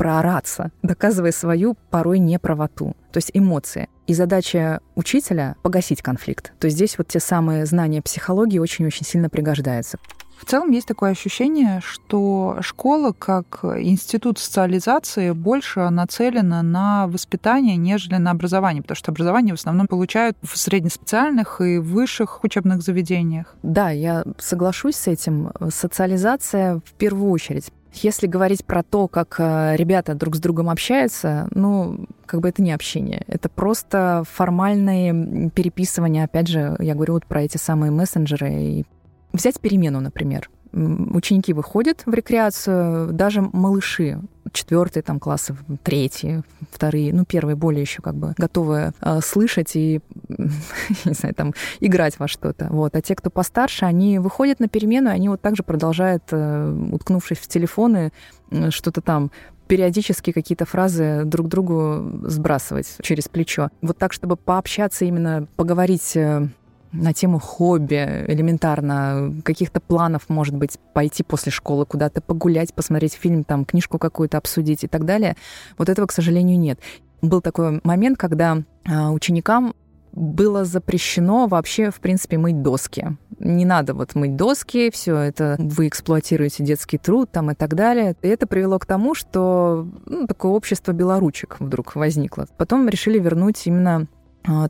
проораться, 0.00 0.70
доказывая 0.82 1.30
свою 1.30 1.76
порой 1.90 2.20
неправоту, 2.20 2.96
то 3.12 3.18
есть 3.18 3.32
эмоции. 3.34 3.90
И 4.06 4.14
задача 4.14 4.80
учителя— 4.94 5.56
погасить 5.62 6.00
конфликт. 6.00 6.54
То 6.58 6.68
есть 6.68 6.78
здесь 6.78 6.96
вот 6.96 7.08
те 7.08 7.20
самые 7.20 7.66
знания 7.66 8.00
психологии 8.00 8.58
очень-очень 8.58 9.04
сильно 9.04 9.28
пригождаются. 9.28 9.98
В 10.38 10.46
целом 10.46 10.70
есть 10.70 10.86
такое 10.86 11.10
ощущение, 11.10 11.82
что 11.84 12.56
школа 12.62 13.12
как 13.12 13.60
институт 13.62 14.38
социализации 14.38 15.32
больше 15.32 15.90
нацелена 15.90 16.62
на 16.62 17.06
воспитание, 17.06 17.76
нежели 17.76 18.16
на 18.16 18.30
образование, 18.30 18.80
потому 18.80 18.96
что 18.96 19.10
образование 19.10 19.54
в 19.54 19.58
основном 19.58 19.86
получают 19.86 20.38
в 20.42 20.56
среднеспециальных 20.56 21.60
и 21.60 21.76
высших 21.76 22.42
учебных 22.42 22.80
заведениях. 22.80 23.54
Да, 23.62 23.90
я 23.90 24.24
соглашусь 24.38 24.96
с 24.96 25.08
этим. 25.08 25.52
Социализация 25.68 26.76
в 26.86 26.92
первую 26.94 27.30
очередь. 27.32 27.70
Если 27.92 28.26
говорить 28.26 28.64
про 28.64 28.82
то, 28.82 29.08
как 29.08 29.36
э, 29.38 29.74
ребята 29.76 30.14
друг 30.14 30.36
с 30.36 30.40
другом 30.40 30.70
общаются, 30.70 31.48
ну, 31.50 32.06
как 32.24 32.40
бы 32.40 32.48
это 32.48 32.62
не 32.62 32.72
общение. 32.72 33.24
Это 33.26 33.48
просто 33.48 34.22
формальное 34.30 35.50
переписывание. 35.50 36.24
Опять 36.24 36.48
же, 36.48 36.76
я 36.78 36.94
говорю 36.94 37.14
вот 37.14 37.26
про 37.26 37.42
эти 37.42 37.56
самые 37.56 37.90
мессенджеры. 37.90 38.52
И 38.52 38.84
взять 39.32 39.60
перемену, 39.60 40.00
например 40.00 40.50
ученики 40.72 41.52
выходят 41.52 42.02
в 42.06 42.12
рекреацию, 42.12 43.12
даже 43.12 43.40
малыши, 43.40 44.20
четвертые 44.52 45.02
там 45.02 45.20
классы, 45.20 45.56
третьи, 45.82 46.42
вторые, 46.70 47.12
ну, 47.12 47.24
первые 47.24 47.56
более 47.56 47.82
еще 47.82 48.02
как 48.02 48.14
бы 48.14 48.34
готовы 48.36 48.92
э, 49.00 49.20
слышать 49.22 49.76
и, 49.76 50.00
не 50.28 51.12
знаю, 51.12 51.34
там, 51.34 51.54
играть 51.80 52.18
во 52.18 52.28
что-то. 52.28 52.68
Вот. 52.70 52.94
А 52.96 53.02
те, 53.02 53.14
кто 53.14 53.30
постарше, 53.30 53.84
они 53.84 54.18
выходят 54.18 54.60
на 54.60 54.68
перемену, 54.68 55.10
и 55.10 55.14
они 55.14 55.28
вот 55.28 55.40
также 55.40 55.62
продолжают, 55.62 56.24
э, 56.30 56.88
уткнувшись 56.92 57.38
в 57.38 57.48
телефоны, 57.48 58.12
э, 58.50 58.70
что-то 58.70 59.00
там 59.00 59.30
периодически 59.70 60.32
какие-то 60.32 60.64
фразы 60.64 61.22
друг 61.24 61.46
другу 61.46 62.02
сбрасывать 62.24 62.96
через 63.02 63.28
плечо. 63.28 63.68
Вот 63.82 63.98
так, 63.98 64.12
чтобы 64.12 64.36
пообщаться 64.36 65.04
именно, 65.04 65.46
поговорить 65.54 66.16
э, 66.16 66.48
на 66.92 67.12
тему 67.12 67.38
хобби, 67.38 68.24
элементарно, 68.26 69.34
каких-то 69.44 69.80
планов, 69.80 70.28
может 70.28 70.56
быть, 70.56 70.78
пойти 70.92 71.22
после 71.22 71.52
школы 71.52 71.86
куда-то 71.86 72.20
погулять, 72.20 72.74
посмотреть 72.74 73.14
фильм, 73.14 73.44
там, 73.44 73.64
книжку 73.64 73.98
какую-то 73.98 74.38
обсудить 74.38 74.84
и 74.84 74.88
так 74.88 75.04
далее. 75.04 75.36
Вот 75.78 75.88
этого, 75.88 76.06
к 76.06 76.12
сожалению, 76.12 76.58
нет. 76.58 76.80
Был 77.22 77.40
такой 77.40 77.80
момент, 77.84 78.18
когда 78.18 78.62
а, 78.86 79.10
ученикам 79.10 79.74
было 80.12 80.64
запрещено 80.64 81.46
вообще, 81.46 81.90
в 81.90 82.00
принципе, 82.00 82.38
мыть 82.38 82.62
доски. 82.62 83.16
Не 83.38 83.64
надо 83.64 83.94
вот 83.94 84.14
мыть 84.14 84.36
доски, 84.36 84.90
все 84.90 85.16
это 85.16 85.56
вы 85.58 85.88
эксплуатируете 85.88 86.64
детский 86.64 86.98
труд 86.98 87.30
там 87.30 87.50
и 87.50 87.54
так 87.54 87.74
далее. 87.74 88.16
И 88.22 88.28
это 88.28 88.46
привело 88.46 88.78
к 88.78 88.86
тому, 88.86 89.14
что 89.14 89.88
ну, 90.06 90.26
такое 90.26 90.52
общество 90.52 90.92
белоручек 90.92 91.56
вдруг 91.60 91.94
возникло. 91.94 92.46
Потом 92.56 92.88
решили 92.88 93.18
вернуть 93.18 93.66
именно 93.66 94.08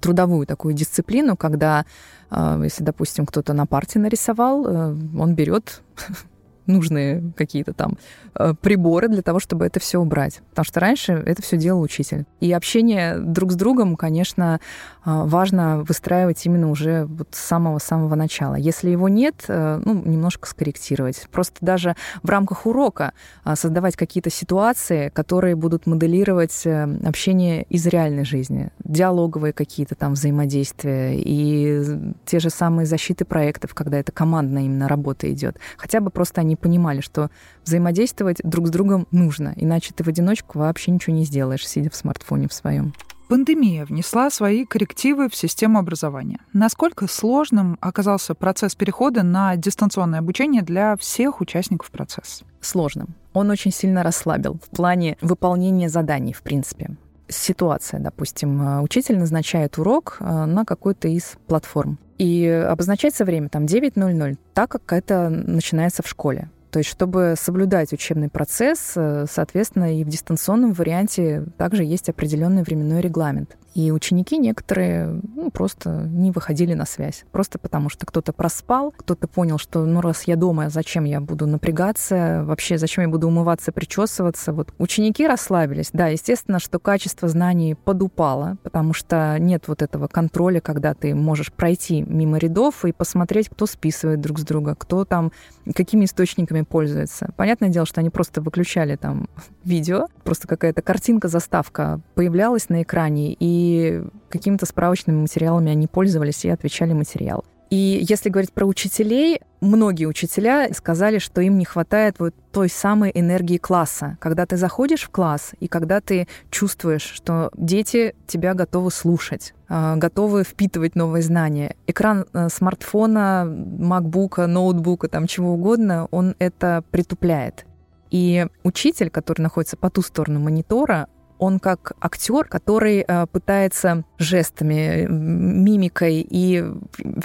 трудовую 0.00 0.46
такую 0.46 0.74
дисциплину, 0.74 1.37
когда, 1.37 1.85
а, 2.28 2.61
если, 2.62 2.83
допустим, 2.83 3.26
кто-то 3.26 3.52
на 3.52 3.66
парте 3.66 3.98
нарисовал, 3.98 4.66
э, 4.66 4.96
он 5.18 5.35
берет 5.35 5.83
нужные 6.66 7.33
какие-то 7.37 7.73
там 7.73 7.99
э, 8.35 8.55
приборы 8.61 9.09
для 9.09 9.23
того, 9.23 9.40
чтобы 9.40 9.66
это 9.66 9.81
все 9.81 9.99
убрать. 9.99 10.40
Потому 10.51 10.64
что 10.64 10.81
раньше 10.81 11.12
это 11.12 11.42
все 11.42 11.57
делал 11.57 11.81
учитель. 11.81 12.25
И 12.40 12.53
общение 12.53 13.18
друг 13.18 13.53
с 13.53 13.55
другом, 13.55 13.96
конечно, 13.96 14.61
э, 14.61 15.01
важно 15.05 15.83
выстраивать 15.83 16.44
именно 16.46 16.70
уже 16.70 17.07
вот 17.07 17.29
с 17.33 17.38
самого-самого 17.38 18.14
начала. 18.14 18.55
Если 18.55 18.90
его 18.90 19.09
нет, 19.09 19.44
э, 19.49 19.83
ну, 19.85 19.94
немножко 20.05 20.49
скорректировать. 20.49 21.29
Просто 21.31 21.57
даже 21.61 21.96
в 22.23 22.31
рамках 22.31 22.66
урока 22.66 23.12
создавать 23.55 23.96
какие-то 23.96 24.31
ситуации, 24.31 25.09
которые 25.09 25.57
будут 25.57 25.87
моделировать 25.87 26.66
общение 27.05 27.64
из 27.64 27.87
реальной 27.87 28.25
жизни. 28.25 28.70
Диалоговые 28.85 29.53
какие-то 29.53 29.94
там 29.94 30.14
взаимодействия 30.14 31.14
и 31.16 31.83
те 32.25 32.38
же 32.38 32.51
самые 32.51 32.87
защиты 32.87 33.25
проектов, 33.25 33.75
когда 33.75 33.99
это 33.99 34.12
командная 34.12 34.62
именно 34.62 34.88
работа 34.88 35.31
идет. 35.33 35.59
Хотя 35.77 36.01
бы 36.01 36.11
просто 36.11 36.40
они 36.40 36.49
понимали, 36.56 37.00
что 37.00 37.30
взаимодействовать 37.64 38.38
друг 38.42 38.68
с 38.68 38.70
другом 38.70 39.06
нужно, 39.10 39.52
иначе 39.56 39.92
ты 39.94 40.04
в 40.04 40.08
одиночку 40.08 40.58
вообще 40.58 40.90
ничего 40.90 41.16
не 41.16 41.24
сделаешь, 41.24 41.66
сидя 41.66 41.90
в 41.90 41.96
смартфоне 41.96 42.48
в 42.48 42.52
своем. 42.52 42.92
Пандемия 43.30 43.84
внесла 43.84 44.28
свои 44.28 44.64
коррективы 44.64 45.28
в 45.28 45.36
систему 45.36 45.78
образования. 45.78 46.40
Насколько 46.52 47.06
сложным 47.06 47.78
оказался 47.80 48.34
процесс 48.34 48.74
перехода 48.74 49.22
на 49.22 49.54
дистанционное 49.54 50.18
обучение 50.18 50.62
для 50.62 50.96
всех 50.96 51.40
участников 51.40 51.92
процесса? 51.92 52.44
Сложным. 52.60 53.14
Он 53.32 53.48
очень 53.50 53.70
сильно 53.70 54.02
расслабил 54.02 54.58
в 54.60 54.74
плане 54.74 55.16
выполнения 55.20 55.88
заданий, 55.88 56.32
в 56.32 56.42
принципе. 56.42 56.96
Ситуация, 57.30 58.00
допустим, 58.00 58.60
э, 58.60 58.80
учитель 58.80 59.18
назначает 59.18 59.78
урок 59.78 60.16
э, 60.20 60.44
на 60.44 60.64
какой-то 60.64 61.08
из 61.08 61.36
платформ. 61.46 61.98
И 62.18 62.46
обозначается 62.46 63.24
время 63.24 63.48
там 63.48 63.64
9.00, 63.64 64.36
так 64.52 64.70
как 64.70 64.92
это 64.92 65.28
начинается 65.30 66.02
в 66.02 66.08
школе. 66.08 66.50
То 66.70 66.78
есть, 66.78 66.90
чтобы 66.90 67.34
соблюдать 67.38 67.92
учебный 67.92 68.28
процесс, 68.28 68.92
э, 68.96 69.26
соответственно, 69.31 69.96
и 69.98 70.04
в 70.04 70.08
дистанционном 70.08 70.72
варианте 70.72 71.44
также 71.56 71.85
есть 71.85 72.08
определенный 72.08 72.62
временной 72.62 73.00
регламент. 73.00 73.56
И 73.75 73.92
ученики 73.92 74.37
некоторые 74.38 75.21
ну, 75.35 75.50
просто 75.50 76.08
не 76.08 76.31
выходили 76.33 76.75
на 76.75 76.87
связь. 76.87 77.25
Просто 77.31 77.58
потому 77.58 77.88
что 77.88 78.06
кто-то 78.06 78.33
проспал, 78.33 78.92
кто-то 78.96 79.29
понял, 79.29 79.58
что 79.58 79.85
ну 79.85 80.00
раз 80.00 80.25
я 80.25 80.37
дома, 80.37 80.71
зачем 80.71 81.04
я 81.04 81.21
буду 81.21 81.46
напрягаться, 81.46 82.42
вообще 82.44 82.79
зачем 82.79 83.04
я 83.04 83.08
буду 83.08 83.29
умываться, 83.29 83.71
причесываться. 83.73 84.52
Вот 84.52 84.75
ученики 84.79 85.27
расслабились. 85.27 85.90
Да, 85.92 86.08
естественно, 86.08 86.58
что 86.58 86.79
качество 86.79 87.29
знаний 87.29 87.75
подупало, 87.75 88.56
потому 88.62 88.92
что 88.92 89.37
нет 89.38 89.68
вот 89.68 89.83
этого 89.83 90.08
контроля, 90.08 90.60
когда 90.60 90.94
ты 90.94 91.14
можешь 91.14 91.52
пройти 91.52 92.02
мимо 92.02 92.38
рядов 92.38 92.85
и 92.85 92.92
посмотреть, 92.92 93.48
кто 93.48 93.66
списывает 93.66 94.21
друг 94.21 94.40
с 94.40 94.42
друга, 94.42 94.75
кто 94.75 95.04
там 95.04 95.33
какими 95.75 96.04
источниками 96.06 96.62
пользуется. 96.62 97.31
Понятное 97.37 97.68
дело, 97.68 97.87
что 97.87 98.00
они 98.00 98.10
просто 98.10 98.40
выключали 98.40 98.96
там 98.96 99.29
видео, 99.65 100.06
просто 100.25 100.46
какая-то 100.48 100.83
картинка, 100.83 101.29
заставка 101.29 102.00
появлялась 102.15 102.69
на 102.69 102.83
экране, 102.83 103.37
и 103.38 104.02
какими-то 104.29 104.67
справочными 104.67 105.21
материалами 105.21 105.71
они 105.71 105.87
пользовались 105.87 106.44
и 106.44 106.48
отвечали 106.48 106.92
материал. 106.92 107.44
И 107.71 108.04
если 108.08 108.31
говорить 108.31 108.52
про 108.52 108.67
учителей, 108.67 109.40
многие 109.61 110.06
учителя 110.06 110.69
сказали, 110.75 111.19
что 111.19 111.40
им 111.40 111.56
не 111.56 111.65
хватает 111.65 112.17
вот 112.19 112.35
той 112.50 112.69
самой 112.69 113.13
энергии 113.15 113.58
класса. 113.58 114.19
Когда 114.21 114.44
ты 114.44 114.56
заходишь 114.56 115.04
в 115.04 115.11
класс, 115.11 115.52
и 115.61 115.69
когда 115.69 116.00
ты 116.00 116.27
чувствуешь, 116.50 117.02
что 117.02 117.50
дети 117.56 118.17
тебя 118.27 118.54
готовы 118.54 118.90
слушать, 118.90 119.54
а, 119.69 119.94
готовы 119.94 120.42
впитывать 120.42 120.96
новые 120.96 121.23
знания. 121.23 121.77
Экран 121.87 122.27
э, 122.33 122.48
смартфона, 122.48 123.44
макбука, 123.46 124.48
ноутбука, 124.48 125.06
там 125.06 125.29
чего 125.29 125.52
угодно, 125.52 126.08
он 126.11 126.35
это 126.40 126.83
притупляет. 126.90 127.67
И 128.11 128.46
учитель, 128.65 129.11
который 129.11 129.42
находится 129.42 129.77
по 129.77 129.90
ту 129.90 130.02
сторону 130.02 130.40
монитора, 130.40 131.08
он 131.40 131.58
как 131.58 131.92
актер, 132.00 132.44
который 132.44 133.04
э, 133.06 133.26
пытается 133.26 134.04
жестами, 134.18 135.06
мимикой 135.08 136.26
и 136.28 136.64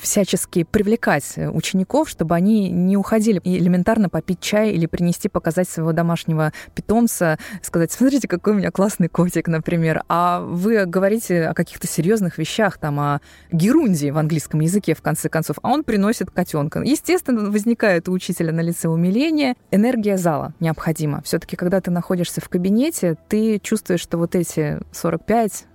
всячески 0.01 0.63
привлекать 0.63 1.36
учеников, 1.38 2.09
чтобы 2.09 2.34
они 2.36 2.70
не 2.70 2.95
уходили 2.95 3.41
и 3.43 3.57
элементарно 3.57 4.09
попить 4.09 4.39
чай 4.39 4.72
или 4.72 4.86
принести, 4.86 5.28
показать 5.28 5.68
своего 5.68 5.91
домашнего 5.91 6.53
питомца, 6.74 7.38
сказать, 7.61 7.91
смотрите, 7.91 8.28
какой 8.28 8.53
у 8.53 8.55
меня 8.55 8.72
классный 8.72 9.09
котик, 9.09 9.47
например. 9.47 10.03
А 10.07 10.39
вы 10.39 10.86
говорите 10.86 11.47
о 11.47 11.53
каких-то 11.53 11.86
серьезных 11.86 12.38
вещах, 12.38 12.78
там, 12.78 12.99
о 12.99 13.20
герундии 13.51 14.09
в 14.09 14.18
английском 14.18 14.61
языке, 14.61 14.95
в 14.95 15.01
конце 15.01 15.28
концов, 15.28 15.57
а 15.61 15.70
он 15.70 15.84
приносит 15.84 16.32
котенка. 16.32 16.80
Естественно, 16.80 17.49
возникает 17.49 18.07
у 18.07 18.13
учителя 18.13 18.53
на 18.53 18.61
лице 18.61 18.88
умиление. 18.88 19.55
Энергия 19.72 20.18
зала 20.18 20.53
необходима. 20.61 21.22
Все-таки, 21.24 21.57
когда 21.57 21.82
ты 21.82 21.91
находишься 21.91 22.39
в 22.39 22.47
кабинете, 22.47 23.18
ты 23.28 23.59
чувствуешь, 23.59 24.05
что 24.06 24.20
вот 24.20 24.36
эти 24.36 24.80
45-40 24.93 25.66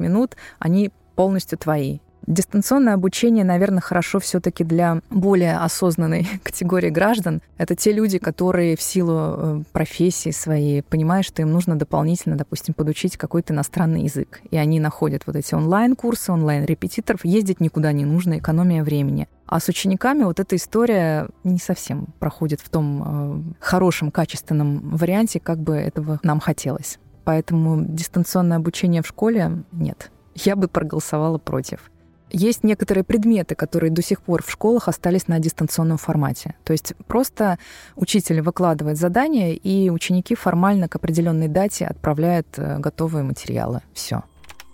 минут, 0.00 0.36
они 0.58 0.90
полностью 1.14 1.58
твои. 1.58 2.00
Дистанционное 2.26 2.92
обучение, 2.92 3.44
наверное, 3.44 3.80
хорошо 3.80 4.18
все-таки 4.18 4.62
для 4.62 5.00
более 5.08 5.56
осознанной 5.56 6.28
категории 6.42 6.90
граждан. 6.90 7.40
Это 7.56 7.74
те 7.74 7.92
люди, 7.92 8.18
которые 8.18 8.76
в 8.76 8.82
силу 8.82 9.14
э, 9.16 9.62
профессии 9.72 10.30
своей 10.30 10.82
понимают, 10.82 11.26
что 11.26 11.40
им 11.40 11.52
нужно 11.52 11.78
дополнительно, 11.78 12.36
допустим, 12.36 12.74
подучить 12.74 13.16
какой-то 13.16 13.54
иностранный 13.54 14.02
язык. 14.02 14.40
И 14.50 14.58
они 14.58 14.80
находят 14.80 15.22
вот 15.26 15.36
эти 15.36 15.54
онлайн-курсы, 15.54 16.32
онлайн-репетиторов. 16.32 17.24
Ездить 17.24 17.60
никуда 17.60 17.92
не 17.92 18.04
нужно, 18.04 18.38
экономия 18.38 18.82
времени. 18.82 19.28
А 19.46 19.60
с 19.60 19.68
учениками 19.68 20.24
вот 20.24 20.40
эта 20.40 20.56
история 20.56 21.28
не 21.44 21.58
совсем 21.58 22.08
проходит 22.18 22.60
в 22.60 22.68
том 22.68 23.54
э, 23.54 23.54
хорошем, 23.60 24.10
качественном 24.10 24.96
варианте, 24.96 25.40
как 25.40 25.60
бы 25.60 25.76
этого 25.76 26.20
нам 26.22 26.40
хотелось. 26.40 26.98
Поэтому 27.28 27.84
дистанционное 27.84 28.56
обучение 28.56 29.02
в 29.02 29.06
школе 29.06 29.62
нет. 29.70 30.10
Я 30.34 30.56
бы 30.56 30.66
проголосовала 30.66 31.36
против. 31.36 31.90
Есть 32.30 32.64
некоторые 32.64 33.04
предметы, 33.04 33.54
которые 33.54 33.90
до 33.90 34.00
сих 34.00 34.22
пор 34.22 34.42
в 34.42 34.50
школах 34.50 34.88
остались 34.88 35.28
на 35.28 35.38
дистанционном 35.38 35.98
формате. 35.98 36.54
То 36.64 36.72
есть 36.72 36.94
просто 37.06 37.58
учитель 37.96 38.40
выкладывает 38.40 38.96
задания, 38.96 39.52
и 39.52 39.90
ученики 39.90 40.34
формально 40.34 40.88
к 40.88 40.96
определенной 40.96 41.48
дате 41.48 41.84
отправляют 41.84 42.46
э, 42.56 42.78
готовые 42.78 43.24
материалы. 43.24 43.82
Все. 43.92 44.22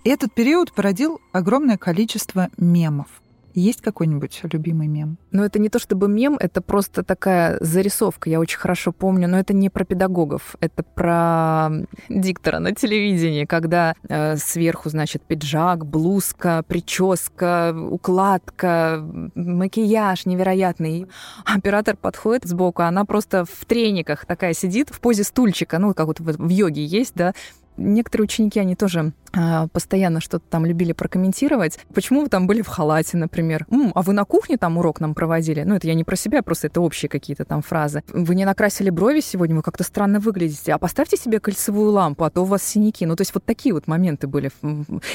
Этот 0.04 0.32
период 0.32 0.72
породил 0.72 1.20
огромное 1.32 1.76
количество 1.76 2.50
мемов. 2.56 3.08
Есть 3.54 3.82
какой-нибудь 3.82 4.40
любимый 4.52 4.88
мем? 4.88 5.16
Ну, 5.30 5.44
это 5.44 5.60
не 5.60 5.68
то 5.68 5.78
чтобы 5.78 6.08
мем, 6.08 6.36
это 6.40 6.60
просто 6.60 7.04
такая 7.04 7.56
зарисовка. 7.60 8.28
Я 8.28 8.40
очень 8.40 8.58
хорошо 8.58 8.90
помню, 8.90 9.28
но 9.28 9.38
это 9.38 9.54
не 9.54 9.70
про 9.70 9.84
педагогов, 9.84 10.56
это 10.58 10.82
про 10.82 11.70
диктора 12.08 12.58
на 12.58 12.74
телевидении, 12.74 13.44
когда 13.44 13.94
э, 14.08 14.36
сверху, 14.36 14.88
значит, 14.88 15.22
пиджак, 15.22 15.86
блузка, 15.86 16.64
прическа, 16.66 17.72
укладка, 17.90 19.04
макияж 19.36 20.26
невероятный. 20.26 21.06
Оператор 21.44 21.96
подходит 21.96 22.46
сбоку, 22.46 22.82
она 22.82 23.04
просто 23.04 23.44
в 23.44 23.64
трениках 23.66 24.26
такая 24.26 24.52
сидит 24.52 24.90
в 24.90 24.98
позе 24.98 25.22
стульчика, 25.22 25.78
ну, 25.78 25.94
как 25.94 26.08
вот 26.08 26.18
в 26.18 26.48
йоге 26.48 26.84
есть, 26.84 27.14
да, 27.14 27.34
Некоторые 27.76 28.24
ученики, 28.24 28.60
они 28.60 28.76
тоже 28.76 29.12
а, 29.36 29.66
постоянно 29.68 30.20
что-то 30.20 30.44
там 30.48 30.64
любили 30.64 30.92
прокомментировать. 30.92 31.78
Почему 31.92 32.22
вы 32.22 32.28
там 32.28 32.46
были 32.46 32.62
в 32.62 32.68
халате, 32.68 33.16
например? 33.16 33.66
М, 33.70 33.90
а 33.94 34.02
вы 34.02 34.12
на 34.12 34.24
кухне 34.24 34.56
там 34.56 34.78
урок 34.78 35.00
нам 35.00 35.14
проводили? 35.14 35.62
Ну, 35.62 35.74
это 35.74 35.86
я 35.88 35.94
не 35.94 36.04
про 36.04 36.14
себя, 36.14 36.42
просто 36.42 36.68
это 36.68 36.80
общие 36.80 37.08
какие-то 37.08 37.44
там 37.44 37.62
фразы. 37.62 38.02
Вы 38.12 38.34
не 38.36 38.44
накрасили 38.44 38.90
брови 38.90 39.20
сегодня, 39.20 39.56
вы 39.56 39.62
как-то 39.62 39.82
странно 39.82 40.20
выглядите. 40.20 40.72
А 40.72 40.78
поставьте 40.78 41.16
себе 41.16 41.40
кольцевую 41.40 41.90
лампу, 41.90 42.24
а 42.24 42.30
то 42.30 42.42
у 42.42 42.44
вас 42.44 42.62
синяки. 42.62 43.06
Ну, 43.06 43.16
то 43.16 43.22
есть 43.22 43.34
вот 43.34 43.44
такие 43.44 43.74
вот 43.74 43.88
моменты 43.88 44.26
были. 44.28 44.50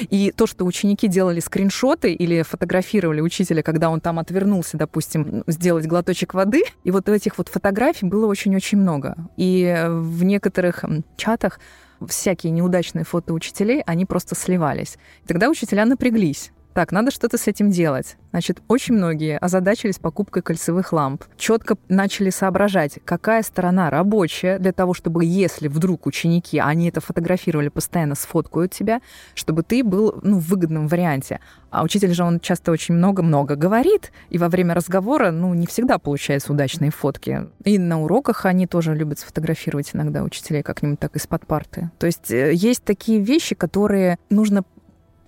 И 0.09 0.33
то, 0.35 0.47
что 0.47 0.65
ученики 0.65 1.07
делали 1.07 1.39
скриншоты 1.39 2.11
или 2.11 2.41
фотографировали 2.41 3.21
учителя, 3.21 3.63
когда 3.63 3.89
он 3.89 4.01
там 4.01 4.19
отвернулся, 4.19 4.77
допустим, 4.77 5.43
сделать 5.47 5.87
глоточек 5.87 6.33
воды, 6.33 6.63
и 6.83 6.91
вот 6.91 7.07
этих 7.07 7.37
вот 7.37 7.47
фотографий 7.47 8.05
было 8.05 8.25
очень-очень 8.25 8.79
много. 8.79 9.15
И 9.37 9.85
в 9.87 10.23
некоторых 10.23 10.83
чатах 11.15 11.59
всякие 12.07 12.51
неудачные 12.51 13.03
фото 13.05 13.33
учителей, 13.33 13.81
они 13.85 14.05
просто 14.05 14.35
сливались. 14.35 14.97
И 15.23 15.27
тогда 15.27 15.49
учителя 15.49 15.85
напряглись. 15.85 16.51
Так, 16.79 16.93
надо 16.93 17.11
что-то 17.11 17.37
с 17.37 17.45
этим 17.45 17.71
делать. 17.71 18.15
Значит, 18.31 18.61
очень 18.69 18.93
многие 18.93 19.37
озадачились 19.37 19.99
покупкой 19.99 20.41
кольцевых 20.41 20.93
ламп. 20.93 21.25
Четко 21.35 21.75
начали 21.89 22.29
соображать, 22.29 22.99
какая 23.03 23.43
сторона 23.43 23.89
рабочая 23.89 24.59
для 24.59 24.71
того, 24.71 24.93
чтобы 24.93 25.25
если 25.25 25.67
вдруг 25.67 26.05
ученики, 26.05 26.57
они 26.57 26.87
это 26.87 27.01
фотографировали, 27.01 27.67
постоянно 27.67 28.15
сфоткают 28.15 28.71
тебя, 28.71 29.01
чтобы 29.33 29.63
ты 29.63 29.83
был 29.83 30.21
ну, 30.23 30.39
в 30.39 30.47
выгодном 30.47 30.87
варианте. 30.87 31.41
А 31.69 31.83
учитель 31.83 32.13
же, 32.13 32.23
он 32.23 32.39
часто 32.39 32.71
очень 32.71 32.95
много-много 32.95 33.57
говорит, 33.57 34.13
и 34.29 34.37
во 34.37 34.47
время 34.47 34.73
разговора, 34.73 35.31
ну, 35.31 35.53
не 35.53 35.67
всегда 35.67 35.97
получаются 35.97 36.53
удачные 36.53 36.91
фотки. 36.91 37.49
И 37.65 37.77
на 37.77 38.01
уроках 38.01 38.45
они 38.45 38.67
тоже 38.67 38.95
любят 38.95 39.19
сфотографировать 39.19 39.89
иногда 39.93 40.23
учителей 40.23 40.63
как-нибудь 40.63 40.99
так 40.99 41.13
из-под 41.17 41.45
парты. 41.45 41.91
То 41.99 42.07
есть 42.07 42.31
э, 42.31 42.53
есть 42.53 42.85
такие 42.85 43.19
вещи, 43.19 43.53
которые 43.53 44.17
нужно 44.29 44.63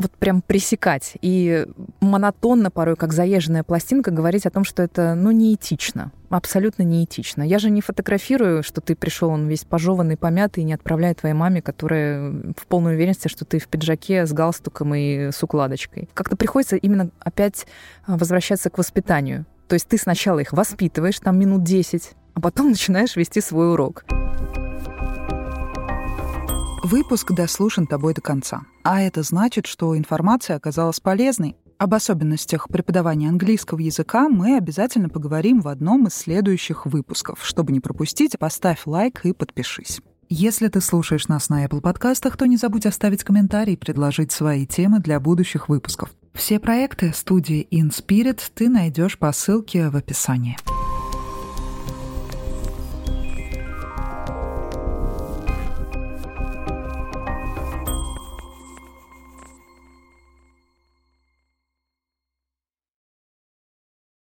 вот 0.01 0.11
прям 0.11 0.41
пресекать 0.41 1.13
и 1.21 1.65
монотонно 1.99 2.71
порой, 2.71 2.95
как 2.95 3.13
заезженная 3.13 3.63
пластинка, 3.63 4.11
говорить 4.11 4.45
о 4.45 4.49
том, 4.49 4.63
что 4.63 4.83
это, 4.83 5.15
ну, 5.15 5.31
неэтично. 5.31 6.11
Абсолютно 6.29 6.83
неэтично. 6.83 7.43
Я 7.43 7.59
же 7.59 7.69
не 7.69 7.81
фотографирую, 7.81 8.63
что 8.63 8.81
ты 8.81 8.95
пришел, 8.95 9.29
он 9.29 9.47
весь 9.47 9.63
пожеванный, 9.63 10.17
помятый, 10.17 10.63
и 10.63 10.65
не 10.65 10.73
отправляю 10.73 11.15
твоей 11.15 11.35
маме, 11.35 11.61
которая 11.61 12.31
в 12.57 12.67
полной 12.67 12.95
уверенности, 12.95 13.27
что 13.27 13.45
ты 13.45 13.59
в 13.59 13.67
пиджаке 13.67 14.25
с 14.25 14.33
галстуком 14.33 14.95
и 14.95 15.31
с 15.31 15.43
укладочкой. 15.43 16.09
Как-то 16.13 16.35
приходится 16.35 16.75
именно 16.75 17.09
опять 17.19 17.67
а, 18.05 18.17
возвращаться 18.17 18.69
к 18.69 18.77
воспитанию. 18.77 19.45
То 19.67 19.75
есть 19.75 19.87
ты 19.87 19.97
сначала 19.97 20.39
их 20.39 20.53
воспитываешь, 20.53 21.19
там 21.19 21.37
минут 21.37 21.63
10, 21.63 22.11
а 22.33 22.41
потом 22.41 22.69
начинаешь 22.71 23.15
вести 23.15 23.41
свой 23.41 23.71
урок. 23.71 24.05
Выпуск 26.91 27.31
дослушан 27.31 27.87
тобой 27.87 28.13
до 28.13 28.19
конца. 28.19 28.63
А 28.83 29.01
это 29.01 29.23
значит, 29.23 29.65
что 29.65 29.97
информация 29.97 30.57
оказалась 30.57 30.99
полезной. 30.99 31.55
Об 31.77 31.93
особенностях 31.93 32.67
преподавания 32.67 33.29
английского 33.29 33.79
языка 33.79 34.27
мы 34.27 34.57
обязательно 34.57 35.07
поговорим 35.07 35.61
в 35.61 35.69
одном 35.69 36.07
из 36.07 36.15
следующих 36.15 36.85
выпусков. 36.85 37.39
Чтобы 37.43 37.71
не 37.71 37.79
пропустить, 37.79 38.37
поставь 38.37 38.81
лайк 38.85 39.21
и 39.23 39.31
подпишись. 39.31 40.01
Если 40.27 40.67
ты 40.67 40.81
слушаешь 40.81 41.29
нас 41.29 41.47
на 41.47 41.65
Apple 41.65 41.79
подкастах, 41.79 42.35
то 42.35 42.45
не 42.45 42.57
забудь 42.57 42.85
оставить 42.85 43.23
комментарий 43.23 43.75
и 43.75 43.77
предложить 43.77 44.33
свои 44.33 44.67
темы 44.67 44.99
для 44.99 45.21
будущих 45.21 45.69
выпусков. 45.69 46.09
Все 46.33 46.59
проекты 46.59 47.13
студии 47.13 47.65
InSpirit 47.71 48.41
ты 48.53 48.67
найдешь 48.67 49.17
по 49.17 49.31
ссылке 49.31 49.89
в 49.89 49.95
описании. 49.95 50.57